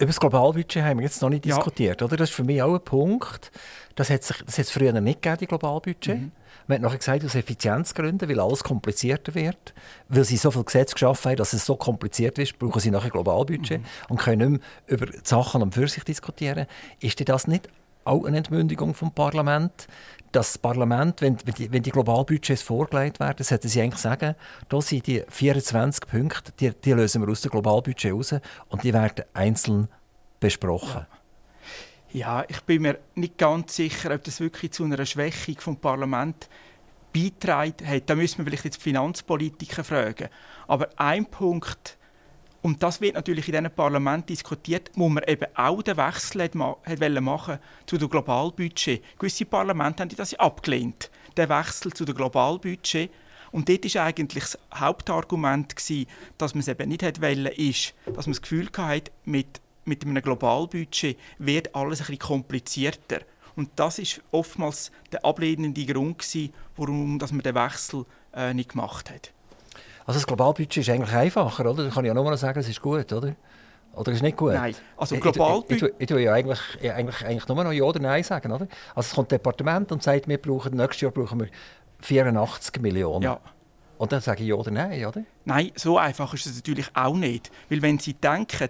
[0.00, 1.54] Über das Globalbudget haben wir jetzt noch nicht ja.
[1.54, 2.00] diskutiert.
[2.00, 2.16] Oder?
[2.16, 3.52] Das ist für mich auch ein Punkt.
[3.96, 6.18] Das hat es früher nicht gegeben, die Globalbudget.
[6.18, 6.32] Mhm.
[6.66, 9.74] Man hat nachher gesagt, aus Effizienzgründen, weil alles komplizierter wird.
[10.08, 13.10] Weil sie so viel Gesetze geschaffen haben, dass es so kompliziert ist, brauchen sie nachher
[13.10, 13.86] Globalbudget mhm.
[14.08, 16.66] und können nicht mehr über die Sachen und für sich diskutieren.
[17.00, 17.68] Ist das nicht
[18.04, 19.86] auch eine Entmündigung vom Parlament,
[20.32, 24.36] das Parlament, wenn, wenn, die, wenn die Globalbudgets vorgelegt werden, sollten sie eigentlich sagen,
[24.68, 28.34] da sind die 24 Punkte, die, die lösen wir aus dem Globalbudget raus
[28.68, 29.88] und die werden einzeln
[30.38, 31.06] besprochen.
[32.12, 32.40] Ja.
[32.40, 32.44] ja.
[32.48, 36.48] ich bin mir nicht ganz sicher, ob das wirklich zu einer Schwächung vom Parlament
[37.12, 38.08] beiträgt hat.
[38.08, 40.28] Da müssen wir vielleicht jetzt Finanzpolitiker fragen.
[40.68, 41.98] Aber ein Punkt
[42.62, 46.54] und das wird natürlich in diesem Parlament diskutiert, wo man eben auch den Wechsel hat
[46.54, 49.02] machen zu dem Globalbudget.
[49.18, 53.10] Gewisse Parlamente haben das abgelehnt, den Wechsel zu dem Globalbudget.
[53.50, 56.06] Und dort war eigentlich das Hauptargument, gewesen,
[56.38, 60.22] dass man es eben nicht wollte, ist, dass man das Gefühl hatte, mit, mit einem
[60.22, 63.20] Globalbudget wird alles ein bisschen komplizierter.
[63.56, 68.70] Und das ist oftmals der ablehnende Grund, gewesen, warum dass man den Wechsel äh, nicht
[68.70, 69.32] gemacht hat.
[70.10, 71.84] Also das Globalbudget ist eigentlich einfacher, oder?
[71.84, 73.36] Da kann ich ja nur noch sagen, es ist gut, oder?
[73.94, 74.54] Oder ist nicht gut?
[74.54, 75.70] Nein, also Globalbudget...
[75.70, 78.50] Ich, ich, ich, ich tue ja eigentlich, eigentlich, eigentlich nur noch Ja oder Nein sagen,
[78.50, 78.66] oder?
[78.92, 81.46] Also es kommt das Departement und sagt, wir brauchen, nächstes Jahr brauchen wir
[82.00, 83.22] 84 Millionen.
[83.22, 83.38] Ja.
[83.98, 85.22] Und dann sage ich ja oder nein, oder?
[85.44, 87.52] Nein, so einfach ist es natürlich auch nicht.
[87.68, 88.68] Weil wenn Sie denken,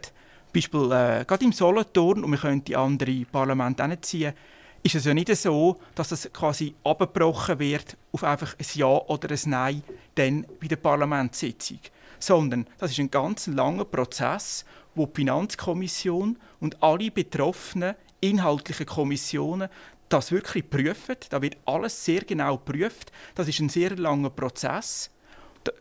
[0.52, 4.34] Beispiel äh, gerade im Solothurn, und wir können die andere Parlamente hinziehen,
[4.82, 9.30] ist es ja nicht so, dass es quasi abgebrochen wird auf einfach ein Ja oder
[9.30, 9.82] ein Nein
[10.14, 11.80] dann bei der Parlamentssitzung.
[12.18, 14.64] Sondern das ist ein ganz langer Prozess,
[14.94, 19.68] wo die Finanzkommission und alle betroffenen inhaltlichen Kommissionen
[20.08, 21.16] das wirklich prüfen.
[21.28, 23.12] Da wird alles sehr genau geprüft.
[23.34, 25.10] Das ist ein sehr langer Prozess.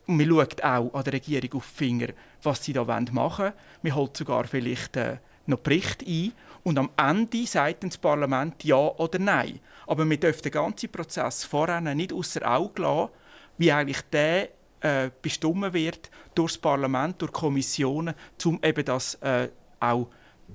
[0.07, 2.07] Und man schaut auch an der Regierung auf die Finger,
[2.43, 3.53] was sie da machen wollen.
[3.81, 6.33] Man holt sogar vielleicht äh, noch Bericht ein.
[6.63, 9.59] Und am Ende sagt das Parlament Ja oder Nein.
[9.87, 13.09] Aber wir dürfen den ganzen Prozess vorher nicht außer Auge lassen,
[13.57, 14.49] wie eigentlich der
[14.81, 20.07] äh, bestimmt wird durch das Parlament, durch Kommissionen, um eben das äh, auch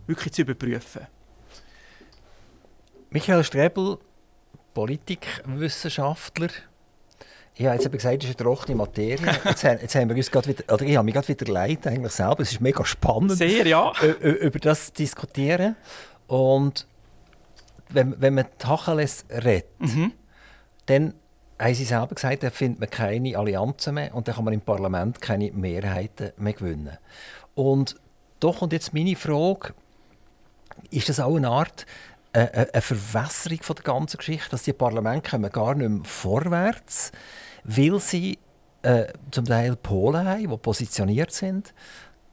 [0.07, 1.07] wirklich zu überprüfen.
[3.11, 3.99] Michael Strebel,
[4.73, 6.49] Politikwissenschaftler.
[7.57, 9.33] Ich habe jetzt eben gesagt, das ist eine trockene Materie.
[9.45, 12.13] Jetzt, jetzt haben wir uns gerade wieder, oder ich habe mich gerade wieder leid eigentlich
[12.13, 12.41] selber.
[12.41, 13.93] Es ist mega spannend, Sehr, ja.
[14.21, 15.77] über das zu diskutieren.
[16.27, 16.87] Und
[17.91, 20.13] wenn, wenn man Tacheles redet, mhm.
[20.87, 21.15] dann
[21.61, 24.61] haben sie selber gesagt, dann findet man keine Allianzen mehr und dann kann man im
[24.61, 26.99] Parlament keine Mehrheiten mehr gewinnen.
[27.55, 27.95] Und
[28.41, 29.75] doch kommt jetzt meine Frage,
[30.91, 31.87] ist das auch eine Art
[32.35, 37.13] eine, eine Verwässerung von der ganzen Geschichte, dass die Parlamente kommen gar nicht mehr vorwärts,
[37.65, 38.39] weil sie
[38.83, 41.73] äh, zum Teil Polen haben, die positioniert sind.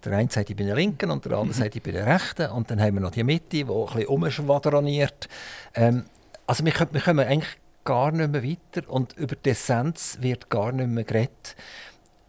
[0.03, 2.49] Der eine sagt, ich bin der Linken und der andere sagt, ich bin der Rechten.
[2.49, 5.29] Und dann haben wir noch die Mitte, die ein bisschen umschwadroniert.
[5.75, 6.05] Ähm,
[6.47, 10.71] also wir, wir kommen eigentlich gar nicht mehr weiter und über die Essenz wird gar
[10.71, 11.55] nicht mehr geredet.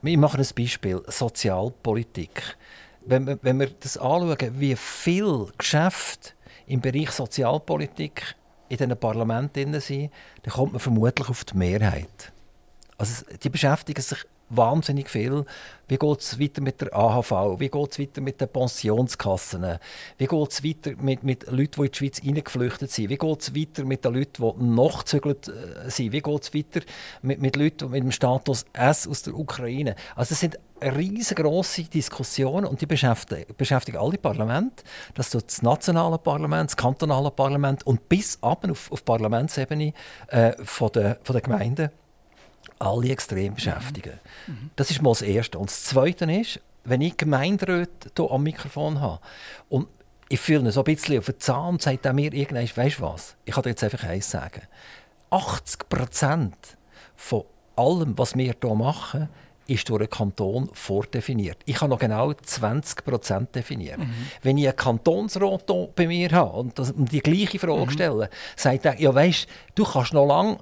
[0.02, 2.56] Wir machen ein Beispiel, Sozialpolitik.
[3.04, 6.34] Wenn wir, wenn wir das anschauen, wie viel Geschäft
[6.66, 8.36] im Bereich Sozialpolitik
[8.68, 10.10] in diesen Parlamenten sind,
[10.42, 12.32] dann kommt man vermutlich auf die Mehrheit.
[12.96, 14.18] Also die beschäftigen sich
[14.56, 15.44] wahnsinnig viel.
[15.88, 17.58] Wie geht es weiter mit der AHV?
[17.58, 19.78] Wie geht es weiter mit den Pensionskassen?
[20.16, 23.10] Wie geht es weiter mit, mit Leuten, die in die Schweiz hineingeflüchtet sind?
[23.10, 26.12] Wie geht es weiter mit den Leuten, die noch gezögert äh, sind?
[26.12, 26.80] Wie geht es weiter
[27.20, 29.96] mit, mit Leuten mit dem Status S aus der Ukraine?
[30.16, 34.84] Also es sind riesengroße Diskussionen und die beschäftigen, beschäftigen alle Parlamente.
[35.14, 39.92] Das tut das nationale Parlament, das kantonale Parlament und bis ab auf, auf Parlamentsebene
[40.28, 41.90] äh, von, der, von der Gemeinden
[42.82, 44.18] alle extrem beschäftigen.
[44.46, 44.70] Mhm.
[44.76, 45.58] Das ist mal das Erste.
[45.58, 49.20] Und das Zweite ist, wenn ich Gemeinderäte hier am Mikrofon habe
[49.68, 49.86] und
[50.28, 53.02] ich fühle ihn so ein bisschen auf den Zahn sagt er mir irgendwann, weißt du
[53.02, 54.62] was, ich kann dir jetzt einfach eins sagen.
[55.30, 56.56] 80 Prozent
[57.14, 57.44] von
[57.76, 59.28] allem, was wir hier machen,
[59.66, 61.58] ist durch einen Kanton vordefiniert.
[61.66, 64.00] Ich kann noch genau 20 Prozent definieren.
[64.00, 64.26] Mhm.
[64.42, 67.90] Wenn ich einen Kantonsrat bei mir habe und, das, und die gleiche Frage mhm.
[67.90, 70.58] stelle, sagt er, ja weißt, du kannst noch lange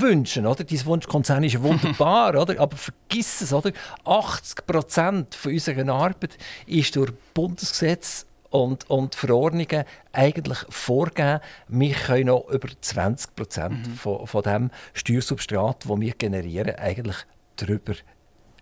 [0.00, 0.64] wünschen, oder?
[0.64, 2.60] Dein Wunschkonzern ist wunderbar, oder?
[2.60, 3.72] Aber vergiss es, oder?
[4.04, 12.48] 80 Prozent unserer Arbeit ist durch Bundesgesetz und, und Verordnungen eigentlich vorgeben, wir können noch
[12.48, 13.94] über 20 Prozent mhm.
[13.94, 17.16] von, von dem Steuersubstrat, das wir generieren, eigentlich
[17.56, 17.94] darüber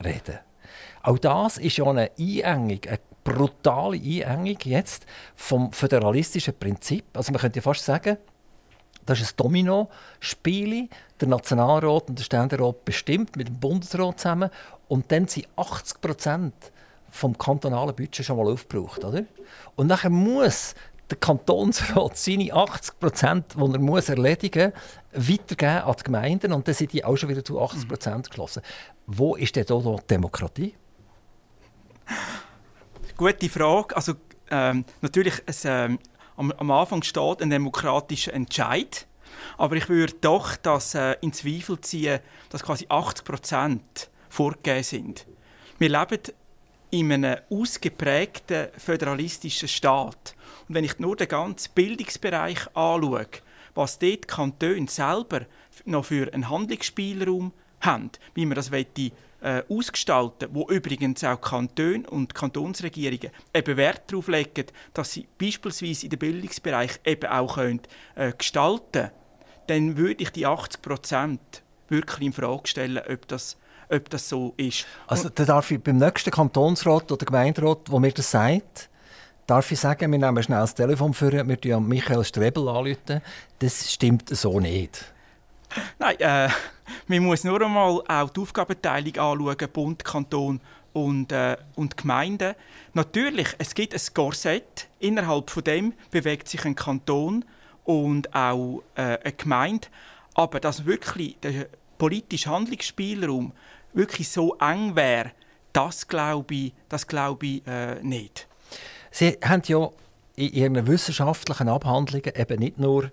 [0.02, 0.38] reden.
[1.02, 7.04] Auch das ist ja eine Einengung, eine brutale Einengung jetzt vom föderalistischen Prinzip.
[7.14, 8.16] Also man könnte fast sagen,
[9.06, 10.88] das ist ein Domino-Spiel.
[11.20, 14.50] Der Nationalrat und der Ständerat bestimmt mit dem Bundesrat zusammen
[14.88, 16.54] und dann sind 80 Prozent
[17.10, 19.24] vom kantonalen Budget schon mal aufgebraucht, oder?
[19.76, 20.74] Und nachher muss
[21.10, 24.72] der Kantonsrat seine 80 Prozent, die er muss erledigen
[25.12, 28.30] muss, weitergeben an die Gemeinden und dann sind die auch schon wieder zu 80 Prozent
[28.30, 28.62] geschlossen.
[29.06, 30.74] Wo ist denn da die Demokratie?
[33.16, 33.94] Gute Frage.
[33.94, 34.14] Also,
[34.50, 35.98] ähm, natürlich, es, ähm,
[36.42, 39.07] am, am, Anfang steht ein demokratischer Entscheid.
[39.57, 45.26] Aber ich würde doch das äh, in Zweifel ziehen, dass quasi 80 Prozent vorgegeben sind.
[45.78, 46.20] Wir leben
[46.90, 50.35] in einem ausgeprägten föderalistischen Staat.
[50.68, 53.26] Und wenn ich nur den ganzen Bildungsbereich anschaue,
[53.74, 55.46] was dort die Kantone selber
[55.87, 58.70] noch für einen Handlungsspielraum haben, wie man das
[59.42, 66.07] äh, ausgestalten wo übrigens auch Kantone und Kantonsregierungen eben Wert darauf legen, dass sie beispielsweise
[66.07, 67.81] in den Bildungsbereich eben auch können,
[68.14, 69.11] äh, gestalten können,
[69.66, 73.57] dann würde ich die 80 Prozent wirklich in Frage stellen, ob das,
[73.88, 74.87] ob das so ist.
[75.07, 78.88] Also da darf ich beim nächsten Kantonsrat oder Gemeinderat, wo mir das sagt,
[79.46, 83.20] darf ich sagen, wir nehmen schnell das Telefon für, wir rufen Michael Strebel anrufen.
[83.59, 85.12] Das stimmt so nicht.
[85.98, 86.48] Nein, äh,
[87.07, 90.61] man muss nur einmal auch die Aufgabenteilung anschauen, Bund, Kanton
[90.92, 92.55] und, äh, und Gemeinden.
[92.94, 97.44] Natürlich, es gibt ein Korsett, innerhalb von dem bewegt sich ein Kanton
[97.85, 99.88] und auch äh, eine Gemeinde,
[100.35, 101.66] aber dass wirklich der
[101.98, 103.52] politische Handlungsspielraum
[103.92, 105.33] wirklich so eng wäre,
[105.72, 108.46] das glaube ich, das glaube ich äh, nicht.
[109.11, 109.90] Sie haben ja
[110.37, 113.11] in Ihren wissenschaftlichen Abhandlungen eben nicht nur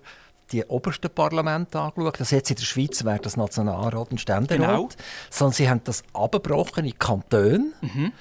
[0.52, 2.20] die obersten Parlamente angeschaut.
[2.20, 4.58] Also jetzt in der Schweiz wäre das Nationalrat und Ständerat.
[4.58, 4.88] Genau.
[5.30, 7.74] Sondern sie haben das abgebrochen in Kantonen.
[7.80, 8.12] Mhm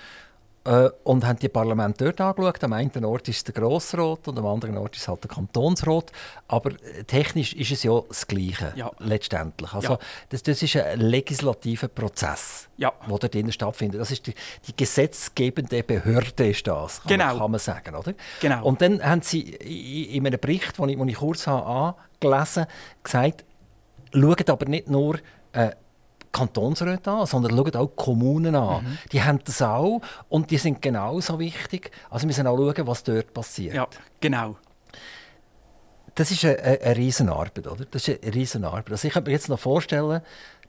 [0.69, 2.63] äh, und haben die Parlamente dort angeschaut.
[2.63, 6.11] Am einen Ort ist der Grossrat und am anderen Ort ist halt der Kantonsrat.
[6.47, 8.91] Aber äh, technisch ist es ja das Gleiche ja.
[8.99, 9.73] letztendlich.
[9.73, 9.99] Also ja.
[10.29, 12.93] das, das ist ein legislativer Prozess, ja.
[13.01, 13.99] der dort drinnen stattfindet.
[13.99, 14.35] Das ist die,
[14.67, 17.25] die gesetzgebende Behörde, ist das, kann, genau.
[17.25, 17.95] man, kann man sagen.
[17.95, 18.13] Oder?
[18.39, 18.63] Genau.
[18.63, 22.71] Und dann haben sie in einem Bericht, den ich, den ich kurz habe angelesen habe,
[23.01, 23.45] gesagt,
[24.13, 25.17] schaut aber nicht nur
[25.53, 25.71] äh,
[26.31, 28.83] Kantonsräte an, sondern schauen auch Kommunen an.
[28.83, 28.97] Mhm.
[29.11, 31.91] Die haben das auch und die sind genauso wichtig.
[32.09, 33.75] Also wir müssen auch schauen, was dort passiert.
[33.75, 33.87] Ja,
[34.19, 34.57] genau.
[36.15, 37.85] Das ist eine, eine, eine Riesenarbeit, oder?
[37.85, 38.91] Das ist eine Riesenarbeit.
[38.91, 40.21] Also ich kann mir jetzt noch vorstellen,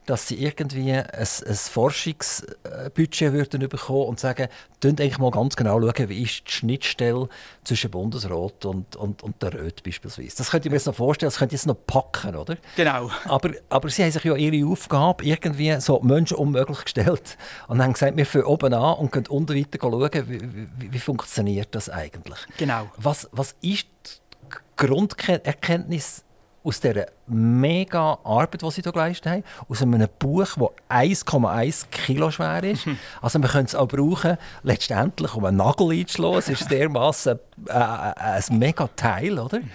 [0.05, 4.47] dass sie irgendwie ein, ein Forschungsbudget würden bekommen und sagen,
[4.83, 7.29] schaut eigentlich mal ganz genau schauen, wie ist die Schnittstelle
[7.63, 10.35] zwischen Bundesrat und, und, und der Röt beispielsweise.
[10.37, 12.57] Das könnte ich mir jetzt noch vorstellen, das könnte ich jetzt noch packen, oder?
[12.75, 13.11] Genau.
[13.25, 17.37] Aber, aber sie haben sich ja ihre Aufgabe irgendwie so Menschen unmöglich gestellt
[17.67, 20.99] und haben gesagt, wir fangen oben an und können unten weiter schauen, wie, wie, wie
[20.99, 22.39] funktioniert das eigentlich.
[22.57, 22.89] Genau.
[22.97, 26.23] Was, was ist die Grunderkenntnis
[26.63, 30.57] aus dieser mega Arbeit, die sie hier geleistet haben, aus einem Buch, das
[30.89, 32.87] 1,1 Kilo schwer ist.
[33.21, 36.37] Also man könnte es auch brauchen, letztendlich, um einen Nagel einzuschlagen.
[36.37, 39.59] Es ist dermaßen äh, äh, ein mega Teil, oder?
[39.59, 39.71] Mhm.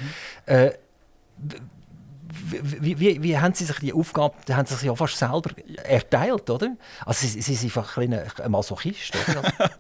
[0.47, 0.73] Äh,
[2.49, 5.51] wie, wie, wie, haben Sie sich die Aufgabe, haben Sie sich ja fast selber
[5.85, 6.77] erteilt, oder?
[7.05, 9.71] Also Sie, Sie sind einfach ein, ein Masochist, oder?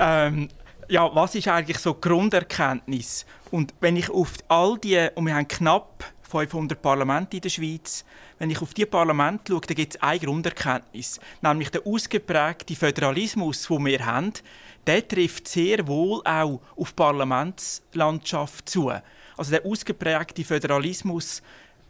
[0.00, 0.48] ähm,
[0.88, 3.26] ja, was ist eigentlich so Grunderkenntnis?
[3.50, 8.04] Und wenn ich auf all die, und wir haben knapp 500 Parlamente in der Schweiz,
[8.38, 13.66] wenn ich auf die Parlamente schaue, dann gibt es eine Grunderkenntnis, nämlich der ausgeprägte Föderalismus,
[13.68, 14.32] den wir haben,
[14.86, 18.92] der trifft sehr wohl auch auf die Parlamentslandschaft zu.
[19.36, 21.42] Also der ausgeprägte Föderalismus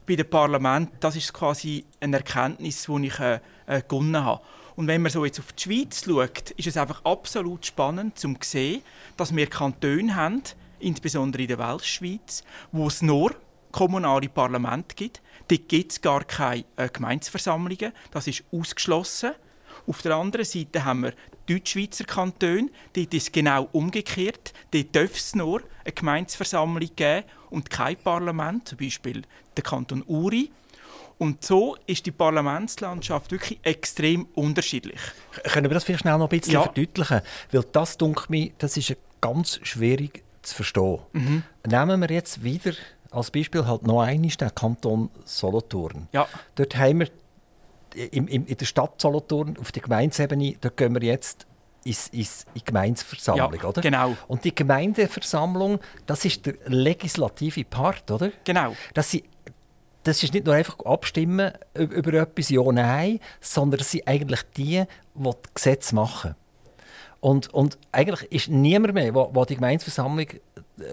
[0.06, 4.42] bei den Parlamenten, das ist quasi eine Erkenntnis, die ich äh, äh, gewonnen habe.
[4.76, 8.34] Und wenn man so jetzt auf die Schweiz schaut, ist es einfach absolut spannend zu
[8.42, 8.82] sehen,
[9.16, 10.42] dass wir Kantone haben,
[10.80, 13.34] insbesondere in der Weltschweiz, wo es nur
[13.70, 15.22] kommunale Parlamente gibt.
[15.48, 17.92] Dort gibt es gar keine äh, Gemeindeversammlungen.
[18.10, 19.32] Das ist ausgeschlossen.
[19.86, 21.14] Auf der anderen Seite haben wir
[21.46, 22.70] Deutschschweizer Kantone.
[22.94, 24.52] Dort ist es genau umgekehrt.
[24.70, 29.22] Dort darf es nur eine Gemeindeversammlung geben und kein Parlament, zum Beispiel
[29.56, 30.50] der Kanton Uri
[31.24, 35.00] und so ist die Parlamentslandschaft wirklich extrem unterschiedlich.
[35.44, 36.62] Können wir das vielleicht schnell noch ein bisschen ja.
[36.62, 37.22] verdeutlichen?
[37.50, 40.98] Weil das, denke mir, das ist ganz schwierig zu verstehen.
[41.12, 41.42] Mhm.
[41.66, 42.72] Nehmen wir jetzt wieder
[43.10, 46.08] als Beispiel halt noch einmal den Kanton Solothurn.
[46.12, 46.28] Ja.
[46.56, 47.08] Dort haben wir
[47.94, 51.46] in, in, in der Stadt Solothurn auf der Gemeindeebene, dort gehen wir jetzt
[51.84, 53.80] ins, ins, in die Gemeindeversammlung, ja, oder?
[53.80, 54.14] Genau.
[54.28, 58.30] Und die Gemeindeversammlung, das ist der legislative Part, oder?
[58.44, 58.76] Genau.
[58.92, 59.24] Das sind
[60.04, 64.84] das ist nicht nur einfach abstimmen über etwas Ja, Nein, sondern das sind eigentlich die,
[65.14, 66.34] die die Gesetze machen.
[67.20, 70.38] Und, und eigentlich ist niemand mehr, wo die Gemeindeversammlung äh,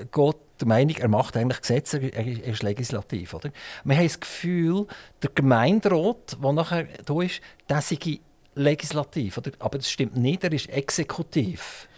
[0.10, 3.34] geht, der Meinung, er macht eigentlich Gesetze, er ist legislativ.
[3.34, 3.52] Oder?
[3.84, 4.88] Wir haben das Gefühl,
[5.21, 8.19] der Gemeinderat, der nachher da ist, der sei
[8.56, 9.39] legislativ.
[9.39, 9.52] Oder?
[9.60, 11.89] Aber das stimmt nicht, er ist exekutiv.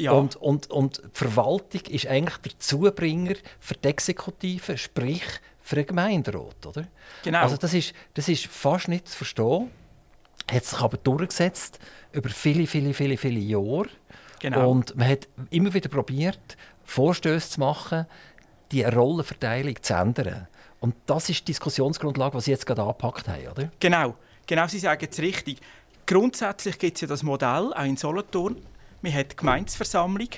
[0.00, 0.12] Ja.
[0.12, 5.24] Und, und, und die Verwaltung ist eigentlich der Zubringer für die Exekutive, sprich
[5.60, 6.66] für einen Gemeinderat.
[6.66, 6.86] Oder?
[7.22, 7.40] Genau.
[7.40, 9.70] Also das ist, das ist fast nicht zu verstehen,
[10.50, 11.78] hat sich aber durchgesetzt
[12.12, 13.88] über viele, viele, viele, viele Jahre.
[14.40, 14.70] Genau.
[14.70, 18.06] Und man hat immer wieder probiert, Vorstöße zu machen,
[18.72, 20.48] die Rollenverteilung zu ändern.
[20.80, 23.70] Und das ist die Diskussionsgrundlage, die Sie jetzt gerade angepackt haben, oder?
[23.78, 24.14] Genau,
[24.46, 25.58] genau Sie sagen es richtig.
[26.06, 28.56] Grundsätzlich gibt es ja das Modell, auch in Solothurn.
[29.02, 30.28] Man hat die Gemeindeversammlung,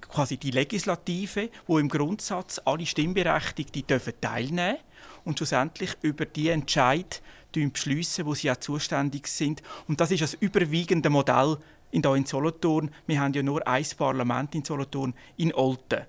[0.00, 4.78] quasi die Legislative, wo im Grundsatz alle Stimmberechtigten dürfen teilnehmen
[5.24, 9.62] und schlussendlich über die Entscheid beschließen, wo sie auch zuständig sind.
[9.88, 11.56] Und das ist das überwiegende Modell
[11.92, 12.90] in, hier in Solothurn.
[13.06, 16.04] Wir haben ja nur ein Parlament in Solothurn, in Olten.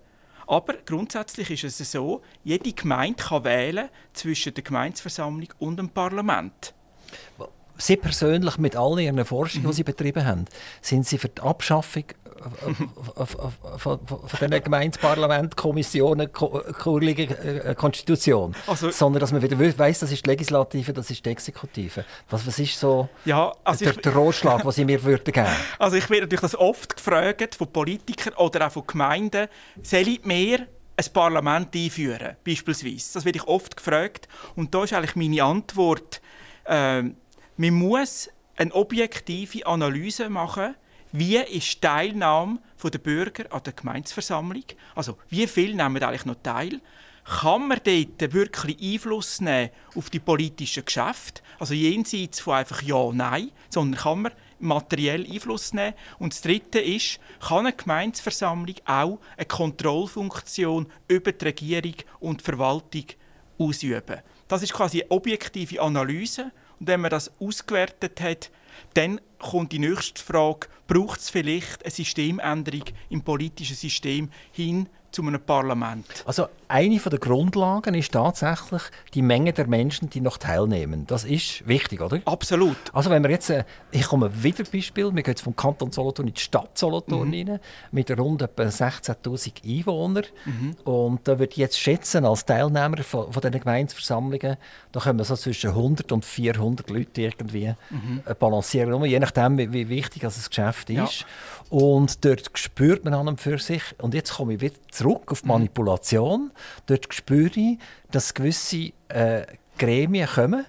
[0.47, 6.73] Aber grundsätzlich ist es so, jede Gemeinde kann wählen zwischen der Gemeindeversammlung und dem Parlament.
[7.77, 9.69] Sie persönlich mit all Ihren Forschungen, mhm.
[9.71, 10.45] die Sie betrieben haben,
[10.81, 12.05] sind Sie für die Abschaffung
[13.77, 18.55] von, von den Gemeindeparlament, Kommissionen, kurlige äh, Konstitution.
[18.67, 22.05] Also, Sondern dass man wieder weiß, das ist die Legislative, das ist die Exekutive.
[22.29, 25.47] Was, was ist so ja, also der, der Ratschlag, den Sie mir würden geben
[25.79, 29.47] Also ich werde natürlich das oft gefragt von Politikern oder auch von Gemeinden,
[29.81, 30.67] soll ich mehr
[30.97, 33.13] ein Parlament einführen, beispielsweise.
[33.13, 34.27] Das werde ich oft gefragt.
[34.55, 36.21] Und da ist eigentlich meine Antwort,
[36.65, 37.03] äh,
[37.57, 40.75] Man muss eine objektive Analyse machen,
[41.13, 44.65] wie ist die Teilnahme der Bürger an der Gemeinsversammlung?
[44.93, 46.81] Also, wie viel nehmen eigentlich noch teil?
[47.23, 51.41] Kann man dort wirklich Einfluss nehmen auf die politischen Geschäfte?
[51.57, 55.93] Also jenseits von einfach Ja, Nein, sondern kann man materiell Einfluss nehmen?
[56.19, 62.43] Und das Dritte ist, kann eine Gemeinsversammlung auch eine Kontrollfunktion über die Regierung und die
[62.43, 63.05] Verwaltung
[63.57, 64.19] ausüben?
[64.47, 66.51] Das ist quasi eine objektive Analyse.
[66.79, 68.51] Und wenn man das ausgewertet hat,
[68.93, 75.21] dann kommt die nächste Frage, braucht es vielleicht eine Systemänderung im politischen System hin zu
[75.21, 76.05] einem Parlament?
[76.25, 78.81] Also eine der Grundlagen ist tatsächlich
[79.13, 81.07] die Menge der Menschen, die noch teilnehmen.
[81.07, 82.19] Das ist wichtig, oder?
[82.25, 82.75] Absolut.
[82.91, 86.27] Also wenn wir jetzt, äh, ich komme wieder Beispiel, wir gehen jetzt vom Kanton Solothurn
[86.27, 87.49] in die Stadt Solothurn mhm.
[87.49, 87.59] rein,
[87.91, 90.25] mit rund etwa 16'000 Einwohnern.
[90.43, 90.75] Mhm.
[90.83, 94.57] Und da würde ich jetzt schätzen, als Teilnehmer von, von diesen Gemeinsversammlungen,
[94.91, 98.21] da können wir so zwischen 100 und 400 Leute irgendwie mhm.
[98.25, 101.21] Äh, balancieren, je nachdem, wie, wie wichtig das Geschäft ist.
[101.21, 101.25] Ja.
[101.69, 105.41] Und dort spürt man an und für sich, und jetzt komme ich wieder zurück auf
[105.41, 105.53] die mhm.
[105.53, 106.51] Manipulation,
[106.85, 107.77] dort spüre ich,
[108.11, 109.45] dass gewisse äh,
[109.77, 110.65] Gremien kommen,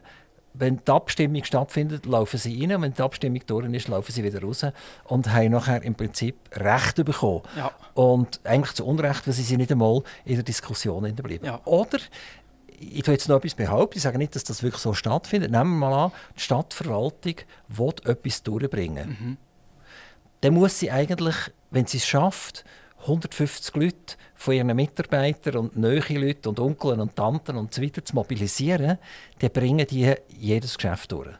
[0.58, 2.80] wenn die Abstimmung stattfindet, laufen sie rein.
[2.80, 4.64] Wenn die Abstimmung durch ist, laufen sie wieder raus
[5.04, 7.42] und haben nachher im Prinzip Recht bekommen.
[7.56, 7.72] Ja.
[7.92, 11.44] Und eigentlich zu Unrecht, weil sie sind nicht einmal in der Diskussion bleiben.
[11.44, 11.60] Ja.
[11.66, 11.98] Oder
[12.80, 15.50] ich tue jetzt noch etwas behaupten, ich sage nicht, dass das wirklich so stattfindet.
[15.50, 17.34] Nehmen wir mal an, die Stadtverwaltung
[17.68, 19.08] will etwas durchbringen.
[19.08, 19.36] Mhm
[20.40, 21.34] dann muss sie eigentlich,
[21.70, 22.64] wenn sie es schafft,
[23.08, 28.04] 150 Leute von ihren Mitarbeitern und neue Leute und Onkeln und Tanten und so weiter
[28.04, 28.98] zu mobilisieren,
[29.38, 31.34] dann bringen die jedes Geschäft durch.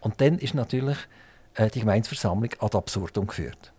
[0.00, 0.98] Und dann ist natürlich
[1.54, 3.72] äh, die Gemeinsversammlung ad absurdum geführt.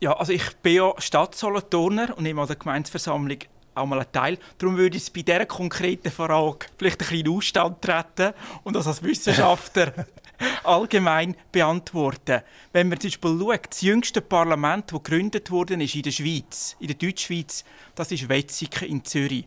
[0.00, 3.38] Ja, also ich bin ja Stadtsolothurner und nehme an der Gemeinsversammlung
[3.74, 4.38] auch mal einen Teil.
[4.58, 8.32] Darum würde ich bei dieser konkreten Frage vielleicht ein bisschen Ausstand treten
[8.64, 9.92] und das als Wissenschaftler
[10.64, 12.42] allgemein beantworten.
[12.72, 16.76] Wenn man zum Beispiel schaut, das jüngste Parlament, das gegründet wurde, ist in der Schweiz,
[16.80, 17.64] in der Deutschschweiz,
[17.94, 19.46] das ist Wetzikon in Zürich.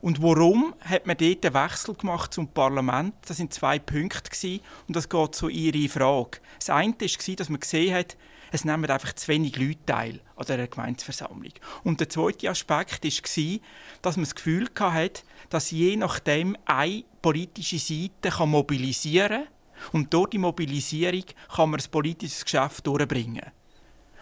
[0.00, 3.14] Und warum hat man dort einen Wechsel gemacht zum Parlament?
[3.26, 6.38] Das sind zwei Punkte und das geht zu Ihrer Frage.
[6.58, 8.16] Das eine war, dass man gesehen hat,
[8.50, 11.52] es nehmen einfach zu wenig Leute teil an dieser Gemeinsversammlung.
[11.84, 13.58] Und der zweite Aspekt war,
[14.02, 19.57] dass man das Gefühl hatte, dass je nachdem eine politische Seite mobilisieren kann
[19.92, 21.24] und durch die Mobilisierung
[21.54, 23.50] kann man ein politisches Geschäft durchbringen.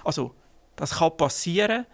[0.04, 0.34] Also,
[0.76, 1.86] das kann passieren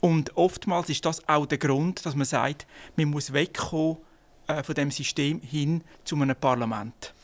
[0.00, 3.98] und oftmals ist das auch der Grund, dass man sagt, man muss wegkommen
[4.46, 7.14] äh, von dem System hin zu einem Parlament.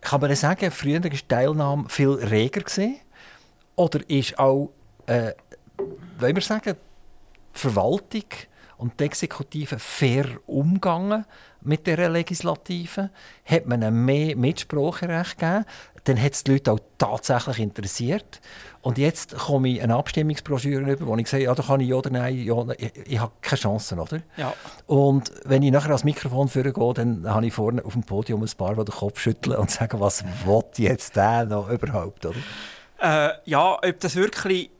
[0.00, 3.00] Kann man sagen, früher war die Teilnahme viel reger gewesen?
[3.76, 4.70] Oder ist auch,
[5.06, 5.32] äh,
[6.18, 6.74] wollen wir sagen,
[7.54, 8.24] die Verwaltung
[8.78, 11.24] und die Exekutive fair umgegangen
[11.64, 13.10] mit der Legislative?
[13.44, 15.64] Hat man ihnen mehr Mitspracherecht gegeben?
[16.04, 18.40] Dann hat es die Leute auch tatsächlich interessiert.
[18.80, 21.94] Und jetzt komme ich eine Abstimmungsbroschüre über, wo ich sage, ja, da kann ich ja
[21.94, 24.20] oder nein, ja, ich, ich habe keine Chancen, oder?
[24.36, 24.52] Ja.
[24.86, 28.42] Und wenn ich nachher ans Mikrofon führen gehe, dann habe ich vorne auf dem Podium
[28.42, 32.38] ein paar, die den Kopf schütteln und sagen, was will jetzt der noch überhaupt, oder?
[33.00, 34.70] Äh, ja, ob das wirklich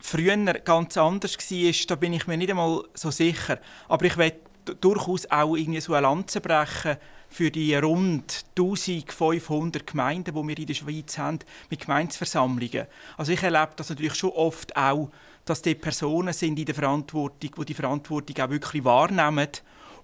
[0.00, 3.58] früher ganz anders war, da bin ich mir nicht einmal so sicher.
[3.88, 4.38] Aber ich werde
[4.74, 6.96] durchaus auch irgendwie so eine Lanze brechen
[7.28, 12.86] für die rund 1500 Gemeinden, die wir in der Schweiz haben, mit Gemeinsversammlungen.
[13.16, 15.10] Also ich erlebe das natürlich schon oft auch,
[15.44, 19.48] dass die Personen sind in der Verantwortung, die die Verantwortung auch wirklich wahrnehmen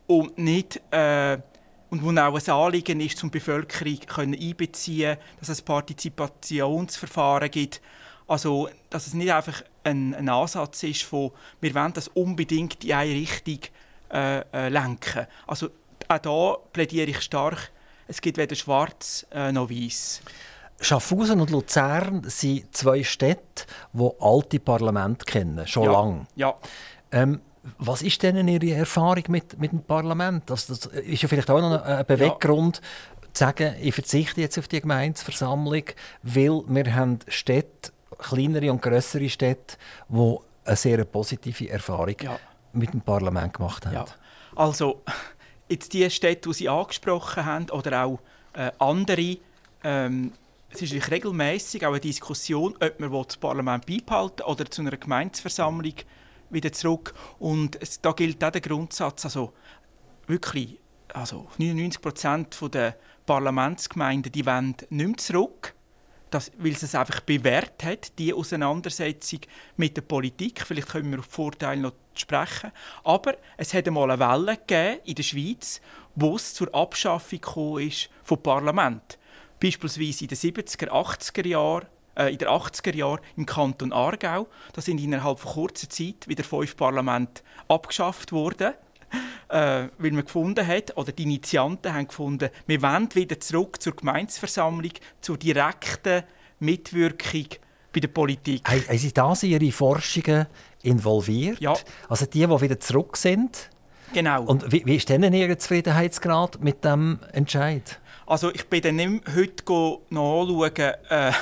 [0.06, 1.38] und nicht äh,
[1.90, 7.80] und wo auch ein Anliegen ist, um die Bevölkerung einbeziehen dass es Partizipationsverfahren gibt.
[8.26, 12.92] Also, dass es nicht einfach ein, ein Ansatz ist von, wir wollen das unbedingt in
[12.92, 13.58] eine Richtung
[14.12, 15.26] äh, äh, lenken.
[15.46, 15.68] Also,
[16.08, 17.70] auch da plädiere ich stark,
[18.06, 20.20] es gibt weder schwarz äh, noch weiß.
[20.80, 25.92] Schaffhausen und Luzern sind zwei Städte, die alte Parlamente kennen, schon ja.
[25.92, 26.26] lange.
[26.36, 26.54] Ja.
[27.12, 27.40] Ähm,
[27.78, 30.50] was ist denn Ihre Erfahrung mit, mit dem Parlament?
[30.50, 33.28] Also das ist ja vielleicht auch noch ein Beweggrund, ja.
[33.32, 35.84] zu sagen, ich verzichte jetzt auf die Gemeinsversammlung,
[36.22, 39.76] weil wir haben Städte, kleinere und größere Städte,
[40.08, 42.38] die eine sehr positive Erfahrung ja.
[42.74, 43.94] Mit dem Parlament gemacht haben.
[43.94, 44.04] Ja.
[44.56, 45.02] Also,
[45.68, 48.20] jetzt die Städte, die Sie angesprochen haben, oder auch
[48.54, 49.38] äh, andere,
[49.82, 50.32] ähm,
[50.70, 55.94] es ist regelmäßig auch eine Diskussion, ob man das Parlament beibehalten oder zu einer Gemeinsversammlung
[56.50, 57.14] wieder zurück.
[57.38, 59.52] Und es, da gilt auch der Grundsatz, also
[60.26, 60.78] wirklich,
[61.12, 62.96] also 99 Prozent der
[63.26, 65.74] Parlamentsgemeinden, die wollen nicht mehr zurück,
[66.34, 69.40] das, weil es einfach bewährt hat, die Auseinandersetzung
[69.76, 70.62] mit der Politik.
[70.66, 72.72] Vielleicht können wir auf die Vorteile noch sprechen.
[73.04, 75.80] Aber es hat einmal eine Welle gegeben in der Schweiz,
[76.14, 79.18] wo es zur Abschaffung ist vom Parlament.
[79.60, 84.46] beispielsweise in den 70er, 80er Jahren, in den 80er Jahren im Kanton Aargau.
[84.72, 88.74] Da sind innerhalb von kurzer Zeit wieder fünf Parlamente abgeschafft worden.
[89.48, 93.94] Äh, weil man gefunden hat, oder die Initianten haben gefunden, wir wollen wieder zurück zur
[93.94, 96.22] Gemeinsversammlung, zur direkten
[96.60, 97.46] Mitwirkung
[97.92, 98.62] bei der Politik.
[98.66, 100.46] Haben Sie da Ihre Forschungen
[100.82, 101.60] involviert?
[101.60, 101.74] Ja.
[102.08, 103.70] Also die, die wieder zurück sind?
[104.12, 104.44] Genau.
[104.44, 108.00] Und wie, wie ist denn Ihr Zufriedenheitsgrad mit dem Entscheid?
[108.26, 111.32] Also ich bin dann nicht heute nachschauen, äh,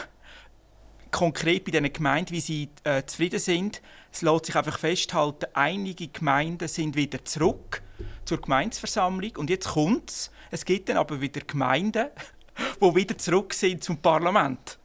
[1.10, 3.82] konkret bei diesen Gemeinden, wie sie äh, zufrieden sind.
[4.10, 7.82] Es lässt sich einfach festhalten, einige Gemeinden sind wieder zurück
[8.24, 10.30] zur Gemeinsversammlung und jetzt kommt es.
[10.50, 12.08] Es gibt dann aber wieder Gemeinden,
[12.80, 14.78] die wieder zurück sind zum Parlament.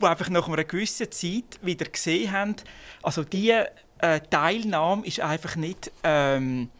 [0.00, 2.56] Die einfach nach einer gewissen Zeit wieder gesehen haben,
[3.02, 6.70] also diese äh, Teilnahme ist einfach nicht ähm,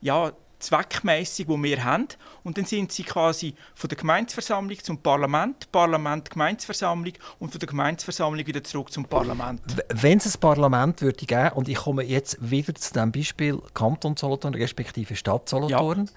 [0.00, 0.32] ja,
[0.66, 2.08] zweckmäßig, wo wir haben.
[2.42, 7.68] Und dann sind sie quasi von der Gemeinsversammlung zum Parlament, Parlament, Gemeinsversammlung und von der
[7.68, 9.62] Gemeinsversammlung wieder zurück zum Parlament.
[9.92, 14.16] Wenn es ein Parlament würde geben, und ich komme jetzt wieder zu dem Beispiel Kanton
[14.16, 16.12] Solothurn respektive Stadt Solothurn, ja.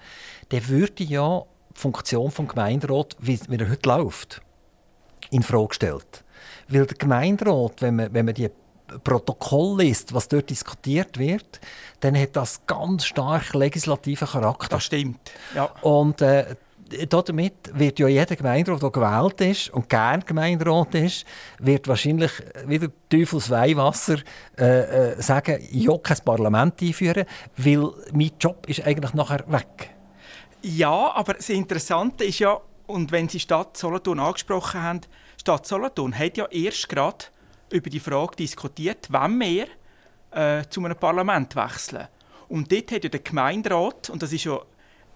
[0.50, 1.44] dann würde ja
[1.74, 4.42] die Funktion des Gemeinderat, wie, wie er heute läuft,
[5.30, 6.24] in Frage gestellt.
[6.68, 8.48] Weil der Gemeinderat, wenn man, wenn man die
[9.04, 11.60] Protokoll liest, was dort diskutiert wird,
[12.00, 14.68] dann hat das ganz stark legislativen Charakter.
[14.68, 15.18] Das stimmt.
[15.54, 15.64] Ja.
[15.82, 16.56] Und äh,
[17.08, 21.24] damit wird ja jeder Gemeinderat, der gewählt ist und gern Gemeinderat ist,
[21.58, 22.32] wird wahrscheinlich
[22.66, 24.18] wieder Teufels Weihwasser
[24.58, 27.26] äh, äh, sagen, ich will kein Parlament einführen,
[27.56, 29.90] weil mein Job ist eigentlich nachher weg.
[30.62, 35.00] Ja, aber das Interessante ist ja, und wenn Sie Stadt Solothurn angesprochen haben,
[35.38, 37.26] Stadt Solothurn hat ja erst gerade
[37.70, 39.66] über die Frage diskutiert, wann wir
[40.30, 42.08] äh, zu einem Parlament wechseln.
[42.48, 44.60] Und dort hat ja der Gemeinderat, und das ist ja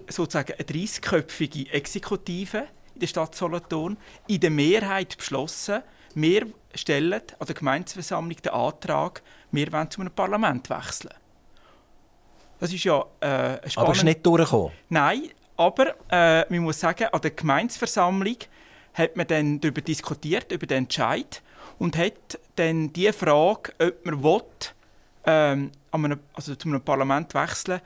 [0.08, 3.96] sozusagen eine 30-köpfige Exekutive in der Stadt Solothurn,
[4.28, 5.82] in der Mehrheit beschlossen,
[6.14, 11.14] wir stellen an der Gemeindeversammlung den Antrag, wir wollen zu einem Parlament wechseln.
[12.60, 13.78] Das ist ja äh, spannend.
[13.78, 14.72] Aber es ist nicht durchgekommen?
[14.88, 18.36] Nein, aber äh, man muss sagen, an der Gemeindeversammlung
[18.94, 21.42] hat man dann darüber diskutiert, über den Entscheid
[21.84, 24.42] und hat dann die Frage, ob man will,
[25.26, 27.82] ähm, einem, also zu einem Parlament wechseln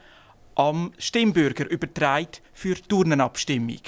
[0.55, 3.81] am Stimmbürger übertragen für die Urnenabstimmung.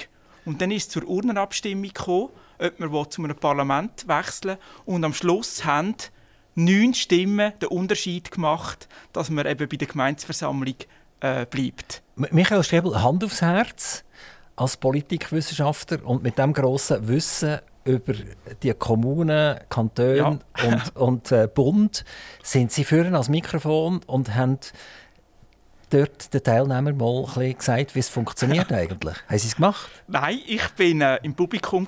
[0.44, 4.94] Und dann ist es zur Urnenabstimmung gekommen, ob man zu einem Parlament wechseln will.
[4.94, 5.94] Und am Schluss haben
[6.56, 10.76] neun Stimmen den Unterschied gemacht, dass man eben bei der Gemeinsversammlung
[11.20, 12.02] äh, bleibt.
[12.16, 14.04] Michael Strebel, Hand aufs Herz
[14.56, 18.14] als Politikwissenschaftler und mit dem grossen Wissen über
[18.62, 20.26] die Kommunen, Kantone ja.
[20.28, 22.04] und, und äh, Bund
[22.42, 24.58] sind sie führen als Mikrofon und haben
[25.90, 29.16] dort den Teilnehmern mal ein gesagt, wie es funktioniert eigentlich.
[29.28, 29.90] Haben sie es gemacht?
[30.06, 31.86] Nein, ich bin äh, im Publikum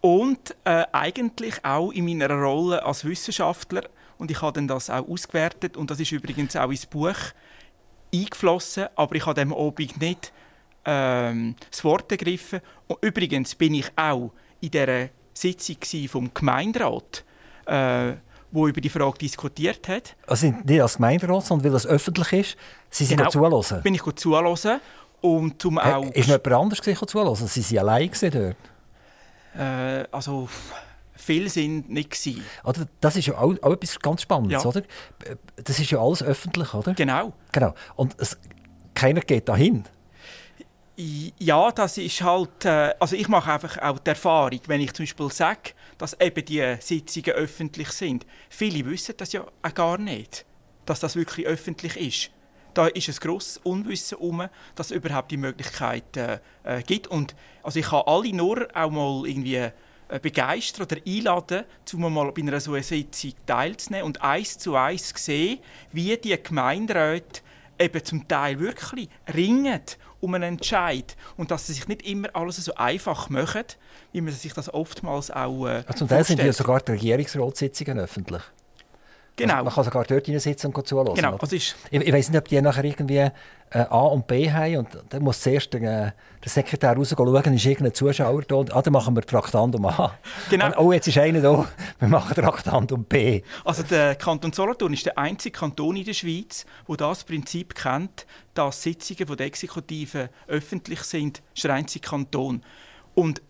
[0.00, 3.82] und äh, eigentlich auch in meiner Rolle als Wissenschaftler
[4.18, 7.16] und ich habe dann das auch ausgewertet und das ist übrigens auch ins Buch
[8.14, 10.32] eingeflossen, aber ich habe dem Abend nicht
[10.84, 12.60] ähm, das Wort ergriffen.
[12.86, 15.76] Und übrigens bin ich auch in dieser Sitzung
[16.08, 17.24] vom Gemeinderat,
[17.66, 18.12] äh,
[18.50, 20.16] wo über die Frage diskutiert hat.
[20.26, 22.56] Also nicht als Gemeinderat, sondern weil es öffentlich ist,
[22.90, 23.82] Sie sind genau, zuhören?
[23.82, 24.80] bin ich zuhören.
[25.20, 26.04] Und zum auch...
[26.12, 27.36] Ist noch jemand anders zuhören?
[27.36, 28.56] Sie waren allein dort?
[29.56, 30.48] Äh, also
[31.14, 32.44] viele sind nicht gewesen.
[33.00, 34.68] Das ist ja auch, auch etwas ganz Spannendes, ja.
[34.68, 34.82] oder?
[35.62, 36.94] Das ist ja alles öffentlich, oder?
[36.94, 37.32] Genau.
[37.52, 37.74] Genau.
[37.96, 38.38] Und es,
[38.94, 39.84] keiner geht dahin.
[41.02, 45.04] Ja, das ist halt, äh, also ich mache einfach auch die Erfahrung, wenn ich zum
[45.04, 48.26] Beispiel sage, dass eben die Sitzungen öffentlich sind.
[48.50, 50.44] Viele wissen das ja auch gar nicht,
[50.84, 52.30] dass das wirklich öffentlich ist.
[52.74, 57.06] Da ist ein grosses Unwissen um, dass es überhaupt die Möglichkeit äh, äh, gibt.
[57.06, 59.72] Und also ich kann alle nur auch mal irgendwie äh,
[60.20, 65.14] begeistern oder einladen, um mal bei einer so einer Sitzung teilzunehmen und eins zu eins
[65.16, 65.60] sehen,
[65.92, 67.40] wie die Gemeinderäte
[67.78, 69.80] eben zum Teil wirklich ringen
[70.20, 73.64] um einen Entscheid und dass sie sich nicht immer alles so einfach machen,
[74.12, 77.98] wie man sich das oftmals auch äh, also Zum Teil sind ja sogar die Regierungsratssitzungen
[77.98, 78.42] öffentlich.
[79.40, 79.64] Genau.
[79.64, 81.14] Man kann sogar dort sitzen und zuhören.
[81.14, 83.16] Genau, ist ich, ich weiß nicht, ob die nachher irgendwie
[83.70, 86.12] äh, A und B haben und dann muss zuerst der, äh,
[86.42, 90.14] der Sekretär rausschauen, ist irgendein Zuschauer da und ah, dann machen wir Traktandum A.
[90.50, 90.66] Genau.
[90.66, 91.66] Und, oh, jetzt ist einer da,
[91.98, 93.42] wir machen Traktandum B.
[93.64, 98.26] Also der Kanton Solothurn ist der einzige Kanton in der Schweiz, wo das Prinzip kennt,
[98.54, 102.62] dass Sitzungen der Exekutive öffentlich sind, ist der einzige Kanton.
[103.14, 103.42] Und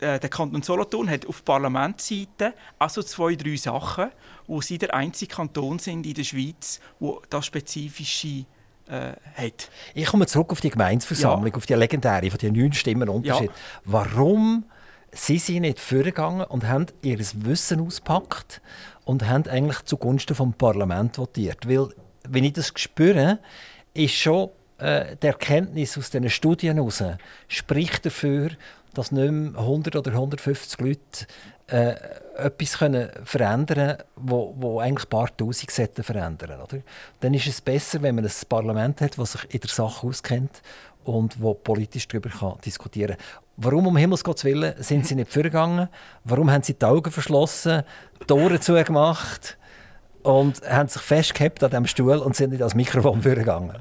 [0.00, 4.10] der Kanton Solothurn hat auf Parlamentsseite also zwei, drei Sachen,
[4.46, 8.44] wo sie der einzige Kanton sind in der Schweiz, wo das spezifische
[8.88, 9.70] äh, hat.
[9.94, 11.56] Ich komme zurück auf die Gemeinsversammlung, ja.
[11.56, 13.50] auf die legendäre, von den neun Stimmen Unterschied.
[13.50, 13.56] Ja.
[13.84, 14.64] Warum
[15.12, 18.60] Sie sind nicht vorgegangen und haben ihr Wissen ausgepackt
[19.04, 21.68] und haben eigentlich zugunsten vom Parlament votiert.
[21.68, 21.88] Weil,
[22.28, 23.40] wenn ich das spüre,
[23.92, 27.02] ist schon äh, die Erkenntnis aus diesen Studien heraus,
[27.48, 28.50] spricht dafür,
[28.94, 31.26] dass nicht mehr 100 oder 150 Leute
[31.68, 31.94] äh,
[32.36, 36.82] etwas können verändern können, wo, wo eigentlich ein paar Tausend verändern oder?
[37.20, 40.62] Dann ist es besser, wenn man ein Parlament hat, das sich in der Sache auskennt
[41.04, 43.44] und wo politisch darüber diskutieren kann.
[43.56, 45.88] Warum um Himmels Gottes Willen sind sie nicht vorgegangen?
[46.24, 47.82] Warum haben sie die Augen verschlossen,
[48.20, 49.58] die Tore zugemacht
[50.22, 53.76] und haben sich festgehabt an diesem Stuhl und sind nicht ans Mikrofon vorgegangen?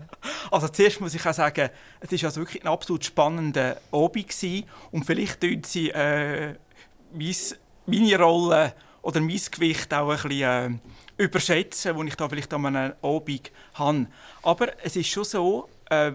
[0.52, 1.70] Also zuerst muss ich auch sagen,
[2.00, 6.56] es war also wirklich ein absolut spannender Abend und vielleicht tun sie äh,
[7.86, 10.82] meine Rolle oder mein Gewicht auch ein bisschen
[11.18, 14.08] äh, überschätzen, das ich da vielleicht an einem Abend habe.
[14.44, 16.12] Aber es ist schon so, äh,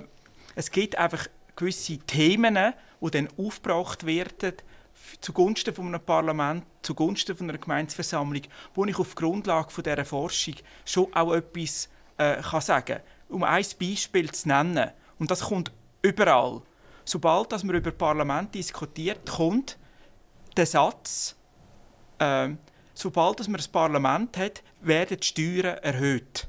[0.55, 2.59] es gibt einfach gewisse Themen,
[3.01, 4.55] die dann aufgebracht werden
[5.21, 8.43] zugunsten von einem Parlament, zugunsten von einer Gemeinsversammlung,
[8.75, 13.03] wo ich auf Grundlage von dieser Forschung schon auch etwas äh, kann sagen kann.
[13.29, 16.63] Um ein Beispiel zu nennen, und das kommt überall.
[17.05, 19.79] Sobald dass man über Parlament diskutiert, kommt
[20.57, 21.37] der Satz,
[22.19, 22.51] äh,
[22.95, 26.49] sobald dass man ein Parlament hat, werden die Steuern erhöht.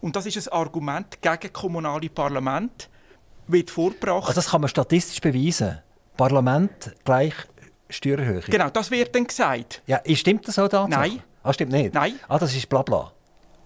[0.00, 2.88] Und das ist ein Argument gegen kommunale Parlament,
[3.46, 4.28] wird vorgebracht.
[4.28, 5.78] Also das kann man statistisch beweisen.
[6.16, 7.34] Parlament gleich
[7.90, 8.44] Steuererhöhung.
[8.46, 9.82] Genau, das wird dann gesagt.
[9.86, 10.86] Ja, stimmt das auch da?
[10.88, 11.22] Nein.
[11.42, 11.94] Ah, stimmt nicht?
[11.94, 12.18] Nein.
[12.28, 13.12] Ah, das ist Blabla.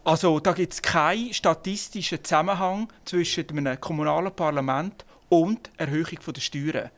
[0.05, 6.91] Also da gibt es keinen statistischen Zusammenhang zwischen einem kommunalen Parlament und Erhöhung der Steuern.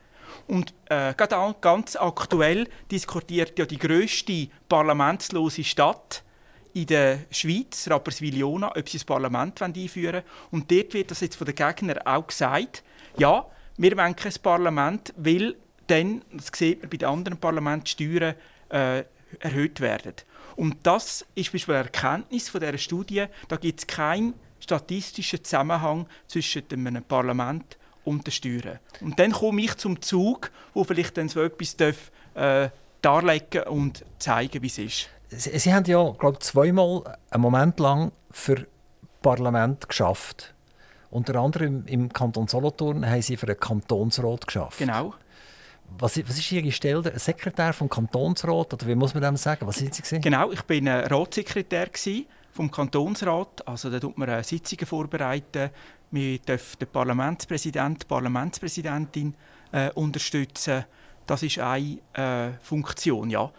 [0.47, 6.23] Und äh, gerade ganz aktuell diskutiert ja die grösste parlamentslose Stadt
[6.73, 10.23] in der Schweiz, Rapperswil-Jona, ob sie das Parlament einführen wollen.
[10.51, 12.83] Und dort wird das jetzt von den Gegnern auch gesagt,
[13.17, 13.45] ja,
[13.77, 15.55] wir wollen kein Parlament, weil
[15.87, 18.35] dann, das sieht man bei den anderen Parlamenten, Steuern
[18.69, 19.03] äh,
[19.39, 20.13] erhöht werden.
[20.55, 25.43] Und das ist zum Beispiel eine Erkenntnis von dieser Studie, da gibt es keinen statistischen
[25.43, 28.79] Zusammenhang zwischen einem Parlament und den Steuern.
[29.01, 32.69] Und dann komme ich zum Zug, wo vielleicht dann so etwas darf, äh,
[33.01, 35.09] darlegen und zeigen, wie es ist.
[35.29, 38.67] Sie, Sie haben ja, glaube zweimal einen Moment lang für
[39.21, 40.53] Parlament geschafft.
[41.09, 44.77] Unter anderem im Kanton Solothurn haben Sie für einen Kantonsrat geschafft.
[44.79, 45.13] Genau.
[45.97, 47.17] Was, was ist Ihre Stelle?
[47.17, 48.73] Sekretär vom Kantonsrat?
[48.73, 49.65] Oder wie muss man dem sagen?
[49.65, 50.01] Was sind Sie?
[50.01, 50.21] Gewesen?
[50.21, 51.89] Genau, ich bin ein Ratssekretär
[52.51, 53.67] vom Kantonsrat.
[53.67, 55.69] Also da tut man äh, Sitzungen vorbereiten.
[56.11, 59.35] Wir dürfen den Parlamentspräsident, die Parlamentspräsidentin
[59.71, 60.85] äh, unterstützen.
[61.25, 63.51] Das ist eine äh, Funktion, ja.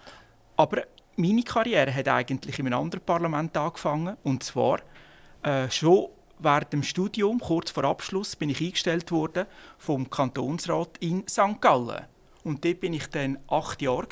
[0.57, 0.83] Aber
[1.17, 4.17] meine Karriere hat eigentlich in einem anderen Parlament angefangen.
[4.23, 4.81] Und zwar
[5.43, 6.09] äh, schon
[6.39, 9.47] während dem Studium, kurz vor Abschluss, bin ich eingestellt worden
[9.79, 11.61] vom Kantonsrat in St.
[11.61, 12.07] Gallen.
[12.47, 14.07] Und dort bin ich dann acht Jahre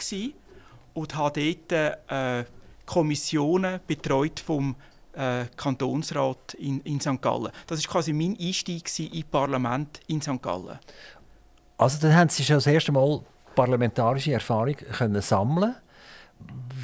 [0.92, 2.44] und habe dort äh,
[2.84, 4.74] Kommissionen betreut vom
[5.12, 7.22] äh, Kantonsrat in, in St.
[7.22, 7.52] Gallen.
[7.68, 10.42] Das war quasi mein Einstieg in das Parlament in St.
[10.42, 10.80] Gallen.
[11.78, 13.20] Also dann haben Sie schon das erste Mal
[13.54, 15.76] parlamentarische Erfahrung können sammeln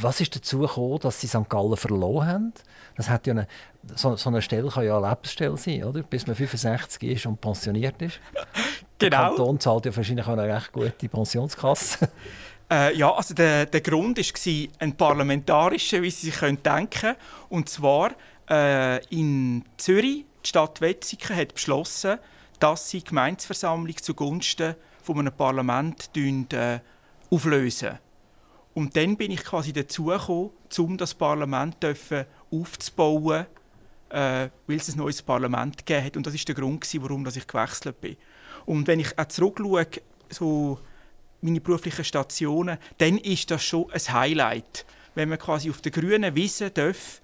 [0.01, 1.49] was ist dazu gekommen, dass sie St.
[1.49, 2.53] Gallen verloren haben?
[2.97, 3.47] Das hat ja eine,
[3.95, 6.03] so, so, eine Stelle kann ja eine Lebensstelle sein, oder?
[6.03, 8.21] bis man 65 ist und pensioniert ist.
[9.01, 9.17] Genau.
[9.17, 12.09] Der Kanton zahlt ja wahrscheinlich auch eine recht gute Pensionskasse.
[12.73, 17.17] Äh, ja, also der, der Grund war ein parlamentarischer, wie Sie sich denken können.
[17.49, 18.13] Und zwar
[18.49, 22.19] äh, in Zürich, die Stadt Wetzikon hat beschlossen,
[22.61, 26.11] dass sie die Gemeindeversammlung zugunsten von einem Parlament
[26.53, 26.79] äh,
[27.29, 27.99] auflösen
[28.75, 31.77] und dann bin ich quasi dazugekommen, um das Parlament
[32.51, 33.47] aufzubauen,
[34.11, 36.17] äh, weil es ein neues Parlament gegeben hat.
[36.17, 38.17] Und das war der Grund, warum ich gewechselt bin.
[38.67, 39.87] Und wenn ich auch zurückschaue,
[40.31, 40.79] so
[41.41, 44.85] meine beruflichen Stationen, dann ist das schon ein Highlight.
[45.15, 47.21] Wenn man quasi auf der grünen Wiese darf,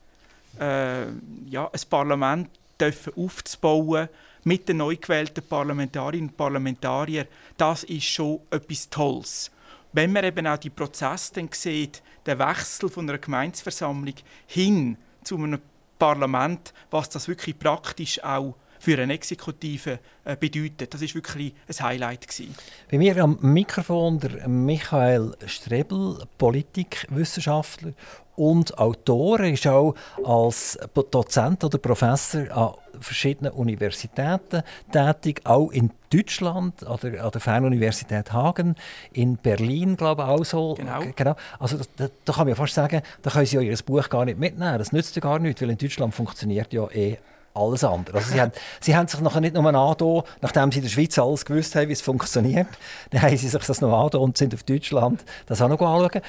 [0.58, 1.06] äh,
[1.48, 4.08] ja, ein Parlament darf aufzubauen
[4.44, 7.26] mit den neu gewählten Parlamentarierinnen und Parlamentariern,
[7.56, 9.50] das ist schon etwas Tolles
[9.96, 14.14] wenn man eben auch die Prozesse dann sieht, den Wechsel von einer Gemeinsversammlung
[14.46, 15.58] hin zu einem
[15.98, 20.92] Parlament, was das wirklich praktisch auch für eine Exekutive äh, bedeutet.
[20.94, 22.54] Das ist wirklich ein Highlight gewesen.
[22.90, 27.92] Bei mir am Mikrofon der Michael Strebel, Politikwissenschaftler
[28.36, 29.40] und Autor.
[29.40, 30.78] Ist auch als
[31.10, 38.32] Dozent oder Professor an verschiedenen Universitäten tätig, auch in Deutschland, an der, an der Fernuniversität
[38.32, 38.76] Hagen,
[39.12, 40.74] in Berlin, glaube ich, auch so.
[40.74, 41.00] Genau.
[41.14, 41.36] genau.
[41.58, 44.24] Also da, da, kann man ja fast sagen, da können Sie ja Ihr Buch gar
[44.24, 44.78] nicht mitnehmen.
[44.78, 47.18] Das nützt ja gar nichts, weil in Deutschland funktioniert ja eh
[47.56, 48.16] alles andere.
[48.16, 51.18] Also sie, haben, sie haben sich nachher nicht nur angetan, nachdem sie in der Schweiz
[51.18, 52.68] alles gewusst haben, wie es funktioniert,
[53.10, 56.22] dann haben sie sich das noch angetan und sind auf Deutschland das auch noch anschauen.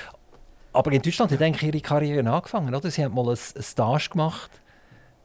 [0.73, 2.91] Aber in Deutschland hat eigentlich ihre Karriere angefangen, oder?
[2.91, 4.51] Sie haben mal ein Stage gemacht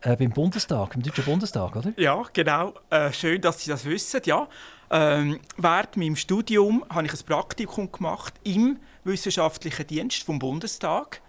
[0.00, 1.92] äh, beim Bundestag, im Deutschen Bundestag, oder?
[1.96, 2.74] Ja, genau.
[2.90, 4.48] Äh, schön, dass Sie das wissen, ja.
[4.90, 11.20] Ähm, während meinem Studium habe ich ein Praktikum gemacht im wissenschaftlichen Dienst vom Bundestag.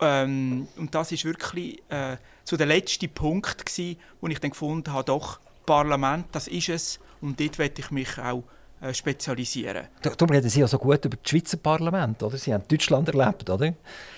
[0.00, 4.92] Ähm, und das ist wirklich äh, so der letzte Punkt gewesen, wo ich dann gefunden
[4.92, 8.44] habe, doch Parlament, das ist es und dort werde ich mich auch
[8.80, 9.86] äh, spezialisieren.
[10.02, 12.36] Darum reden Sie ja so gut über das Schweizer Parlament, oder?
[12.36, 13.72] Sie haben Deutschland erlebt, oder?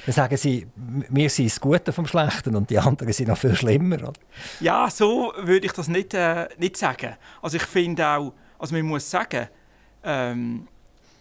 [0.05, 3.55] Dann sagen Sie, wir sind das Gute vom Schlechten und die anderen sind noch viel
[3.55, 4.14] schlimmer, oder?
[4.59, 7.14] Ja, so würde ich das nicht, äh, nicht sagen.
[7.41, 9.47] Also ich finde auch, also man muss sagen,
[10.03, 10.66] ähm,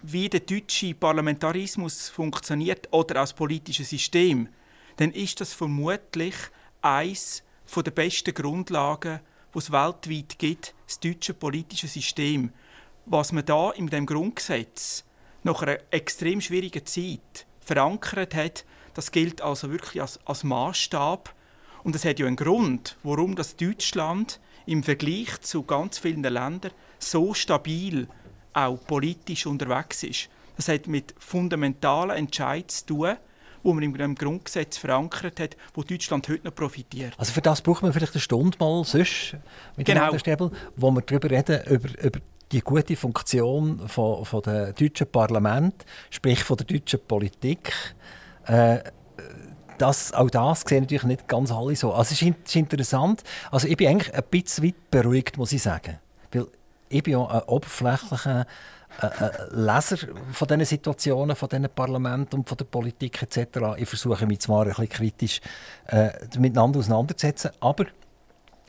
[0.02, 4.50] wie der deutsche Parlamentarismus funktioniert oder als politisches System,
[4.98, 6.36] dann ist das vermutlich
[6.82, 7.44] eines
[7.76, 9.20] der besten Grundlagen,
[9.54, 12.52] die es weltweit gibt, das deutsche politische System.
[13.06, 15.04] Was man da in dem Grundgesetz
[15.44, 21.34] nach einer extrem schwierigen Zeit verankert hat, das gilt also wirklich als, als Maßstab.
[21.84, 26.72] Und es hat ja einen Grund, warum das Deutschland im Vergleich zu ganz vielen Ländern
[27.00, 28.08] so stabil
[28.58, 30.30] auch politisch unterwegs ist.
[30.56, 33.18] Das hat mit fundamentalen Entscheidungen zu tun,
[33.64, 37.14] wo man im Grundgesetz verankert hat, wo Deutschland heute noch profitiert.
[37.18, 39.36] Also für das braucht man vielleicht eine Stunde mal sonst
[39.76, 40.10] mit genau.
[40.10, 42.20] dem Stäbel, wo wir darüber reden, über, über
[42.52, 47.74] die gute Funktion von, von der deutschen Parlament, sprich von der deutschen Politik.
[48.46, 48.80] Äh,
[49.78, 51.94] das, auch das sehen natürlich nicht ganz alle so.
[51.94, 53.24] Also es ist, ist interessant.
[53.52, 56.00] Also ich bin eigentlich ein bisschen weit beruhigt, muss ich sagen.
[56.90, 58.46] Ich bin ja ein oberflächlicher
[59.02, 59.98] äh, äh, Leser
[60.32, 63.60] von diesen Situationen, von diesen Parlamenten und von der Politik etc.
[63.78, 65.42] Ich versuche mich zwar ein bisschen kritisch
[65.88, 66.10] äh,
[66.40, 67.86] miteinander auseinanderzusetzen, aber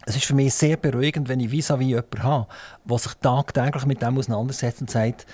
[0.06, 2.46] es ist für mich sehr beruhigend, wenn ich vis-à-vis -vis jemanden habe,
[2.84, 5.26] der sich tagtäglich mit dem auseinandersetzt und sagt,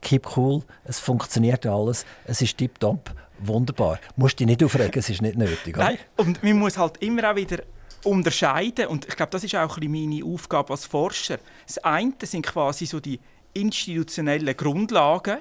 [0.00, 3.10] keep cool, es funktioniert alles, es ist tiptop,
[3.40, 3.98] wunderbar.
[4.14, 5.76] Du musst dich nicht aufregen, es ist nicht nötig.
[5.76, 7.58] Nein, und man muss halt immer auch wieder
[8.04, 11.38] unterscheiden und ich glaube, das ist auch ein meine Aufgabe als Forscher.
[11.66, 13.20] Das eine sind quasi so die
[13.52, 15.38] institutionellen Grundlagen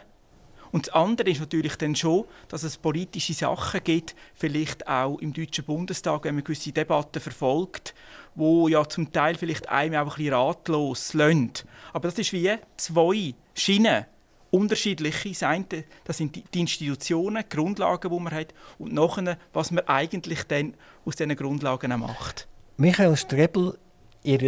[0.74, 5.32] und das andere ist natürlich dann schon, dass es politische Sachen gibt, vielleicht auch im
[5.32, 7.94] Deutschen Bundestag, wenn man gewisse Debatten verfolgt,
[8.34, 11.66] wo ja zum Teil vielleicht einem auch ein bisschen ratlos lönt.
[11.94, 14.06] Aber das ist wie zwei Schienen,
[14.50, 15.30] unterschiedliche.
[15.30, 19.88] Das eine, das sind die Institutionen, die Grundlagen, die man hat, und nachher, was man
[19.88, 20.74] eigentlich dann
[21.06, 22.48] aus diesen Grundlagen macht.
[22.76, 23.78] Michael Strebel,
[24.24, 24.40] Ihr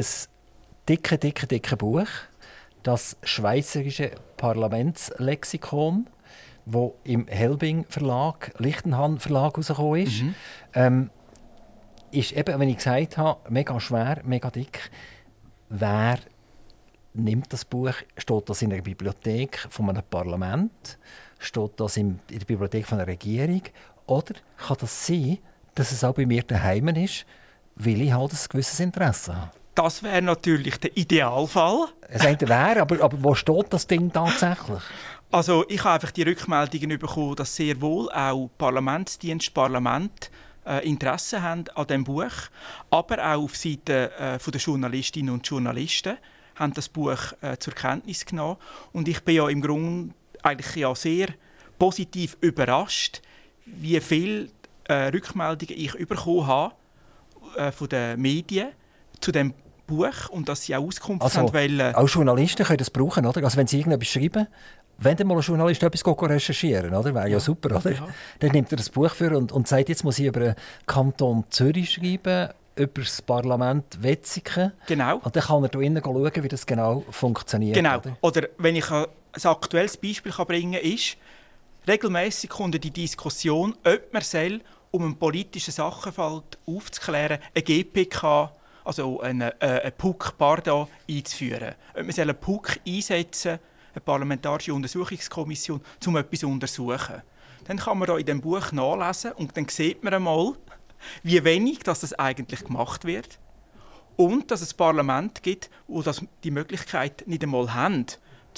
[0.89, 2.07] dicke, dicke, dicke Buch,
[2.81, 6.07] das Schweizerische Parlamentslexikon,
[6.65, 10.35] wo im Helbing Verlag, Lichtenhahn Verlag rausgekommen ist, mhm.
[10.73, 11.09] ähm,
[12.09, 14.89] ist eben, wenn ich gesagt habe, mega schwer, mega dick.
[15.69, 16.17] Wer
[17.13, 17.93] nimmt das Buch?
[18.17, 20.97] Steht das in der Bibliothek von einem Parlament?
[21.37, 23.61] Steht das in der Bibliothek von einer Regierung?
[24.07, 25.37] Oder kann das sein,
[25.75, 27.27] dass es auch bei mir daheim ist?
[27.75, 29.51] Weil ich halt ein gewisses Interesse habe.
[29.75, 31.87] Das wäre natürlich der Idealfall.
[32.07, 34.81] Es wäre, aber, aber wo steht das Ding tatsächlich?
[35.31, 40.31] Also ich habe einfach die Rückmeldungen bekommen, dass sehr wohl auch Parlamentsdienst, Parlament
[40.65, 42.31] äh, Interesse haben an dem Buch,
[42.89, 46.17] aber auch auf Seite äh, der Journalistinnen und Journalisten
[46.55, 48.57] haben das Buch äh, zur Kenntnis genommen
[48.93, 51.27] und ich bin ja im Grunde eigentlich ja sehr
[51.77, 53.21] positiv überrascht,
[53.65, 54.47] wie viele
[54.85, 56.75] äh, Rückmeldungen ich bekommen habe
[57.55, 58.69] äh, von den Medien
[59.19, 59.53] zu dem
[59.87, 61.95] Buch und dass sie auch Auskunft also, haben wollen.
[61.95, 63.43] Auch Journalisten können das brauchen, oder?
[63.43, 64.47] Also wenn sie irgendetwas schreiben,
[64.97, 67.13] wenn dann mal ein Journalist etwas recherchieren oder?
[67.13, 67.33] Wäre ja.
[67.33, 67.91] ja super, oder?
[67.91, 68.07] Ja.
[68.39, 71.43] Dann nimmt er das Buch für und, und sagt, jetzt muss ich über den Kanton
[71.49, 74.71] Zürich schreiben, über das Parlament Wetzikon.
[74.87, 75.17] Genau.
[75.17, 77.75] Und dann kann er da innen schauen, wie das genau funktioniert.
[77.75, 77.97] Genau.
[77.97, 79.05] Oder, oder wenn ich ein
[79.43, 81.17] aktuelles Beispiel bringen kann, ist,
[81.87, 84.61] regelmäßig kommt die Diskussion, ob man soll
[84.95, 88.51] um einen politischen Sachverhalt aufzuklären, eine GPK,
[88.85, 91.75] also eine, äh, PUC, pardon, einzuführen.
[91.93, 93.59] Ob man einen PUC einsetzen
[93.93, 97.21] eine parlamentarische Untersuchungskommission, um etwas zu untersuchen.
[97.65, 100.53] Dann kann man da in dem Buch nachlesen und dann sieht man einmal,
[101.23, 103.39] wie wenig dass das eigentlich gemacht wird
[104.17, 108.05] und dass es Parlament gibt, wo das die Möglichkeit nicht einmal haben,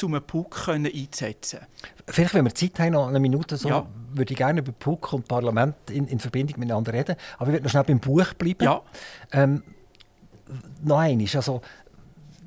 [0.03, 1.59] um einen PUC einzusetzen.
[2.07, 3.85] Vielleicht, wenn wir Zeit haben, noch eine Minute, so, ja.
[4.13, 7.15] würde ich gerne über PUC und Parlament in, in Verbindung miteinander reden.
[7.37, 8.63] Aber ich würde noch schnell beim Buch bleiben.
[8.63, 8.81] Ja.
[9.31, 9.63] Ähm,
[10.83, 11.61] noch eines, also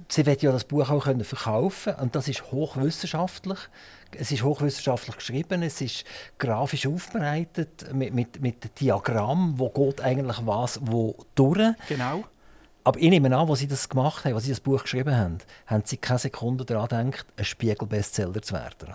[0.08, 3.58] sie wird ja das Buch auch können verkaufen und das ist hochwissenschaftlich.
[4.12, 6.04] Es ist hochwissenschaftlich geschrieben, es ist
[6.38, 11.74] grafisch aufbereitet mit, mit, mit Diagramm, wo geht eigentlich was wo durch.
[11.88, 12.24] Genau.
[12.90, 15.38] Aber ich nehme an, als Sie das gemacht haben, als Sie das Buch geschrieben haben,
[15.68, 18.88] haben Sie keine Sekunde daran gedacht, ein Spiegel-Bestseller zu werden,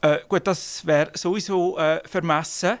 [0.00, 0.16] oder?
[0.16, 2.78] Äh, gut, das wäre sowieso äh, vermessen.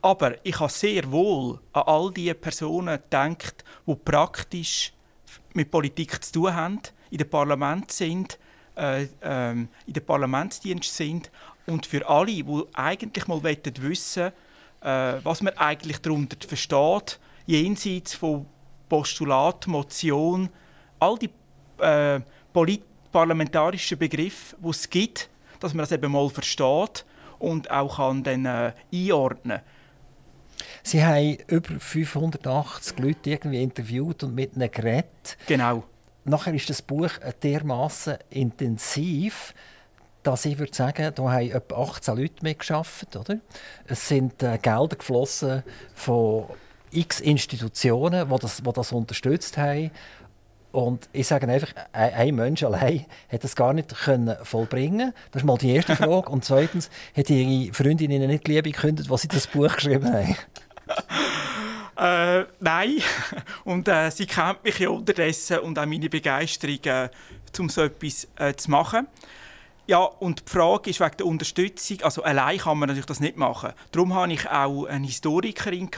[0.00, 4.94] Aber ich habe sehr wohl an all die Personen gedacht, die praktisch
[5.52, 6.80] mit Politik zu tun haben,
[7.10, 8.38] in dem Parlament sind,
[8.74, 11.30] äh, ähm, in der Parlamentsdienst sind
[11.66, 14.32] und für alle, die eigentlich mal wissen
[14.80, 18.46] äh, was man eigentlich darunter versteht, jenseits von
[18.88, 20.48] Postulat, Motion,
[20.98, 21.30] all die
[21.78, 22.20] äh,
[23.12, 25.28] parlamentarischen Begriffe, die es gibt,
[25.60, 27.04] dass man das eben mal versteht
[27.38, 29.60] und auch kann dann äh, einordnen
[30.82, 35.38] Sie haben über 580 Leute irgendwie interviewt und mit ihnen geredet.
[35.46, 35.84] Genau.
[36.24, 37.10] Nachher ist das Buch
[37.42, 39.54] dermaßen intensiv,
[40.22, 43.16] dass ich würde sagen, da haben etwa 18 Leute mitgearbeitet.
[43.16, 43.38] Oder?
[43.86, 45.62] Es sind äh, Gelder geflossen
[45.94, 46.46] von
[46.96, 49.90] x Institutionen, die das, die das unterstützt haben.
[50.72, 55.46] Und ich sage einfach, ein Mensch allein hat das gar nicht können vollbringen Das ist
[55.46, 56.28] mal die erste Frage.
[56.28, 60.36] Und zweitens, hat ihre Freundin ihnen nicht Liebe gekündigt, was sie das Buch geschrieben haben?
[61.96, 62.96] Äh, nein.
[63.64, 67.08] Und äh, sie kennt mich ja unterdessen und auch meine Begeisterung, äh,
[67.58, 69.06] um so etwas äh, zu machen.
[69.86, 71.98] Ja, und die Frage ist wegen der Unterstützung.
[72.02, 73.74] Also allein kann man natürlich das nicht machen.
[73.92, 75.90] Darum hatte ich auch eine Historikerin,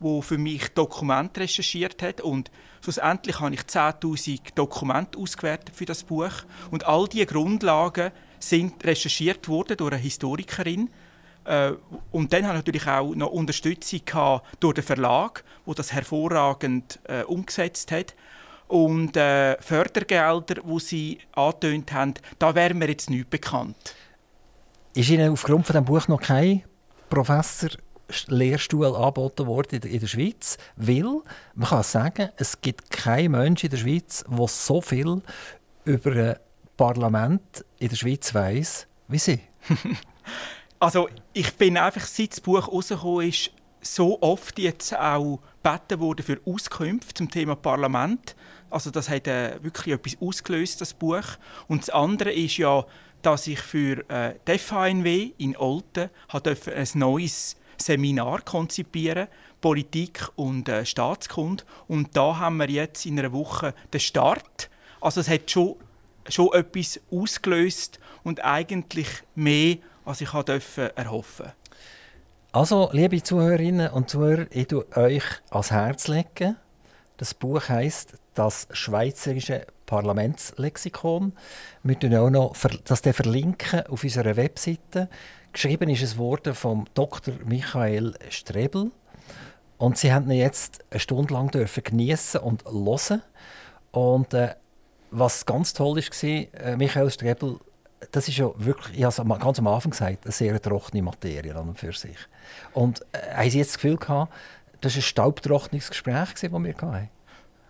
[0.00, 2.20] die für mich Dokumente recherchiert hat.
[2.20, 2.50] Und
[2.82, 6.32] schlussendlich habe ich 10'000 Dokumente ausgewertet für das Buch.
[6.70, 10.90] Und all diese Grundlagen sind recherchiert worden durch eine Historikerin.
[11.44, 11.72] Äh,
[12.10, 14.00] und dann hatte ich natürlich auch noch Unterstützung
[14.60, 18.14] durch den Verlag, wo das hervorragend äh, umgesetzt hat.
[18.68, 23.96] Und äh, Fördergelder, die sie angetönt haben, da wäre mir jetzt nicht bekannt.
[24.94, 26.62] Ist Ihnen aufgrund von dem Buch noch kein
[27.08, 27.70] Professor
[28.26, 31.22] Lehrstuhl angeboten worden in der Schweiz, weil
[31.54, 35.22] man kann sagen, es gibt keinen Menschen in der Schweiz, der so viel
[35.84, 36.36] über ein
[36.76, 39.40] Parlament in der Schweiz weiß wie Sie.
[40.78, 43.50] also ich bin einfach, seit das Buch rausgekommen ist,
[43.82, 48.36] so oft jetzt auch gebeten worden für Auskünfte zum Thema Parlament.
[48.68, 51.24] Also das hat äh, wirklich etwas ausgelöst, das Buch.
[51.66, 52.84] Und das andere ist ja,
[53.22, 59.28] dass ich für äh, die FHNW in Olten ein neues Seminar konzipieren,
[59.60, 61.64] Politik und äh, Staatskunde.
[61.88, 64.70] Und da haben wir jetzt in einer Woche den Start.
[65.00, 65.76] Also es hat schon,
[66.28, 71.52] schon etwas ausgelöst und eigentlich mehr, als ich durfte erhoffen.
[72.52, 76.56] Also, liebe Zuhörerinnen und Zuhörer, ich tue euch ans Herz legen.
[77.16, 81.32] Das Buch heißt das Schweizerische Parlamentslexikon.
[81.82, 85.08] Wir auch noch das verlinken auf unserer Webseite.
[85.52, 87.34] Geschrieben ist es worden vom Dr.
[87.44, 88.92] Michael Strebel.
[89.78, 93.22] Und sie haben ihn jetzt eine Stunde lang geniessen und hören.
[93.90, 94.54] Und äh,
[95.10, 97.58] was ganz toll war, äh, Michael Strebel,
[98.12, 101.54] das ist ja wirklich, ich habe es ganz am Anfang gesagt, eine sehr trockene Materie
[101.54, 102.16] an und für sich.
[102.72, 104.32] Und äh, haben Sie jetzt das Gefühl gehabt,
[104.80, 107.08] das war ein staubtrockenes Gespräch, das wir hatten?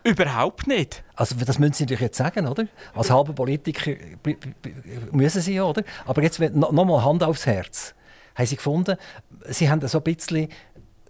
[0.03, 1.05] Überhaupt nicht.
[1.15, 2.67] Also das müssen Sie natürlich jetzt sagen, oder?
[2.95, 3.93] Als halber Politiker
[5.13, 5.83] müssen Sie ja, oder?
[6.07, 7.95] Aber jetzt noch, mal Hand aufs Herz.
[8.35, 8.97] Haben Sie gefunden,
[9.49, 10.49] Sie haben so ein bisschen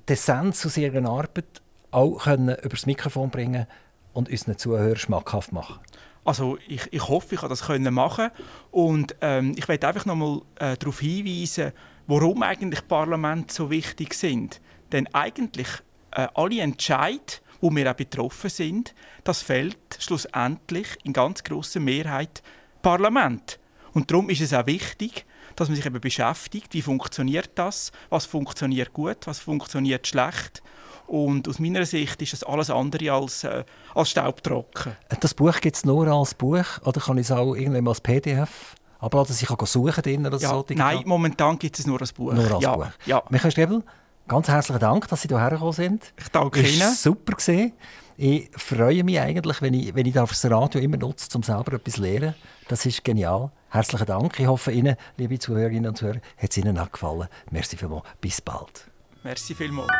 [0.08, 1.62] die Essenz aus Ihrer Arbeit
[1.92, 3.66] auch können übers Mikrofon bringen
[4.12, 5.78] und unseren Zuhörern schmackhaft machen?
[6.24, 8.30] Also ich, ich hoffe, ich kann das können machen
[8.70, 11.72] und ähm, ich möchte einfach noch mal äh, darauf hinweisen,
[12.06, 14.60] warum eigentlich Parlamente so wichtig sind.
[14.92, 15.68] Denn eigentlich
[16.10, 18.94] äh, alle Entscheidungen wo wir auch betroffen sind,
[19.24, 22.42] das fällt schlussendlich in ganz großer Mehrheit
[22.82, 23.58] Parlament.
[23.92, 28.24] Und darum ist es auch wichtig, dass man sich eben beschäftigt, wie funktioniert das, was
[28.24, 30.62] funktioniert gut, was funktioniert schlecht.
[31.06, 34.96] Und aus meiner Sicht ist das alles andere als, äh, als staubtrocken.
[35.20, 38.76] Das Buch gibt es nur als Buch oder kann ich es auch irgendwann als PDF
[39.00, 40.64] aber dass ich kann suchen drin oder ja, so?
[40.68, 42.32] Nein, momentan gibt es nur als Buch.
[42.32, 42.86] Nur als ja, Buch.
[43.06, 43.22] Ja.
[43.30, 43.82] Michael Strebel,
[44.30, 46.12] Ganz herzlichen Dank, dass Sie hierher gekommen sind.
[46.16, 46.82] Ich danke Ihnen.
[46.82, 47.72] Es super gesehen.
[48.16, 51.94] Ich freue mich eigentlich, wenn ich, wenn ich das Radio immer nutze, um selber etwas
[51.94, 52.36] zu lernen.
[52.68, 53.50] Das ist genial.
[53.70, 54.38] Herzlichen Dank.
[54.38, 57.26] Ich hoffe Ihnen, liebe Zuhörerinnen und Zuhörer, hat es Ihnen auch gefallen.
[57.50, 58.04] Merci vielmals.
[58.20, 58.88] Bis bald.
[59.24, 59.90] Merci vielmals.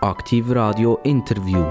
[0.00, 1.66] Aktiv Radio Interview.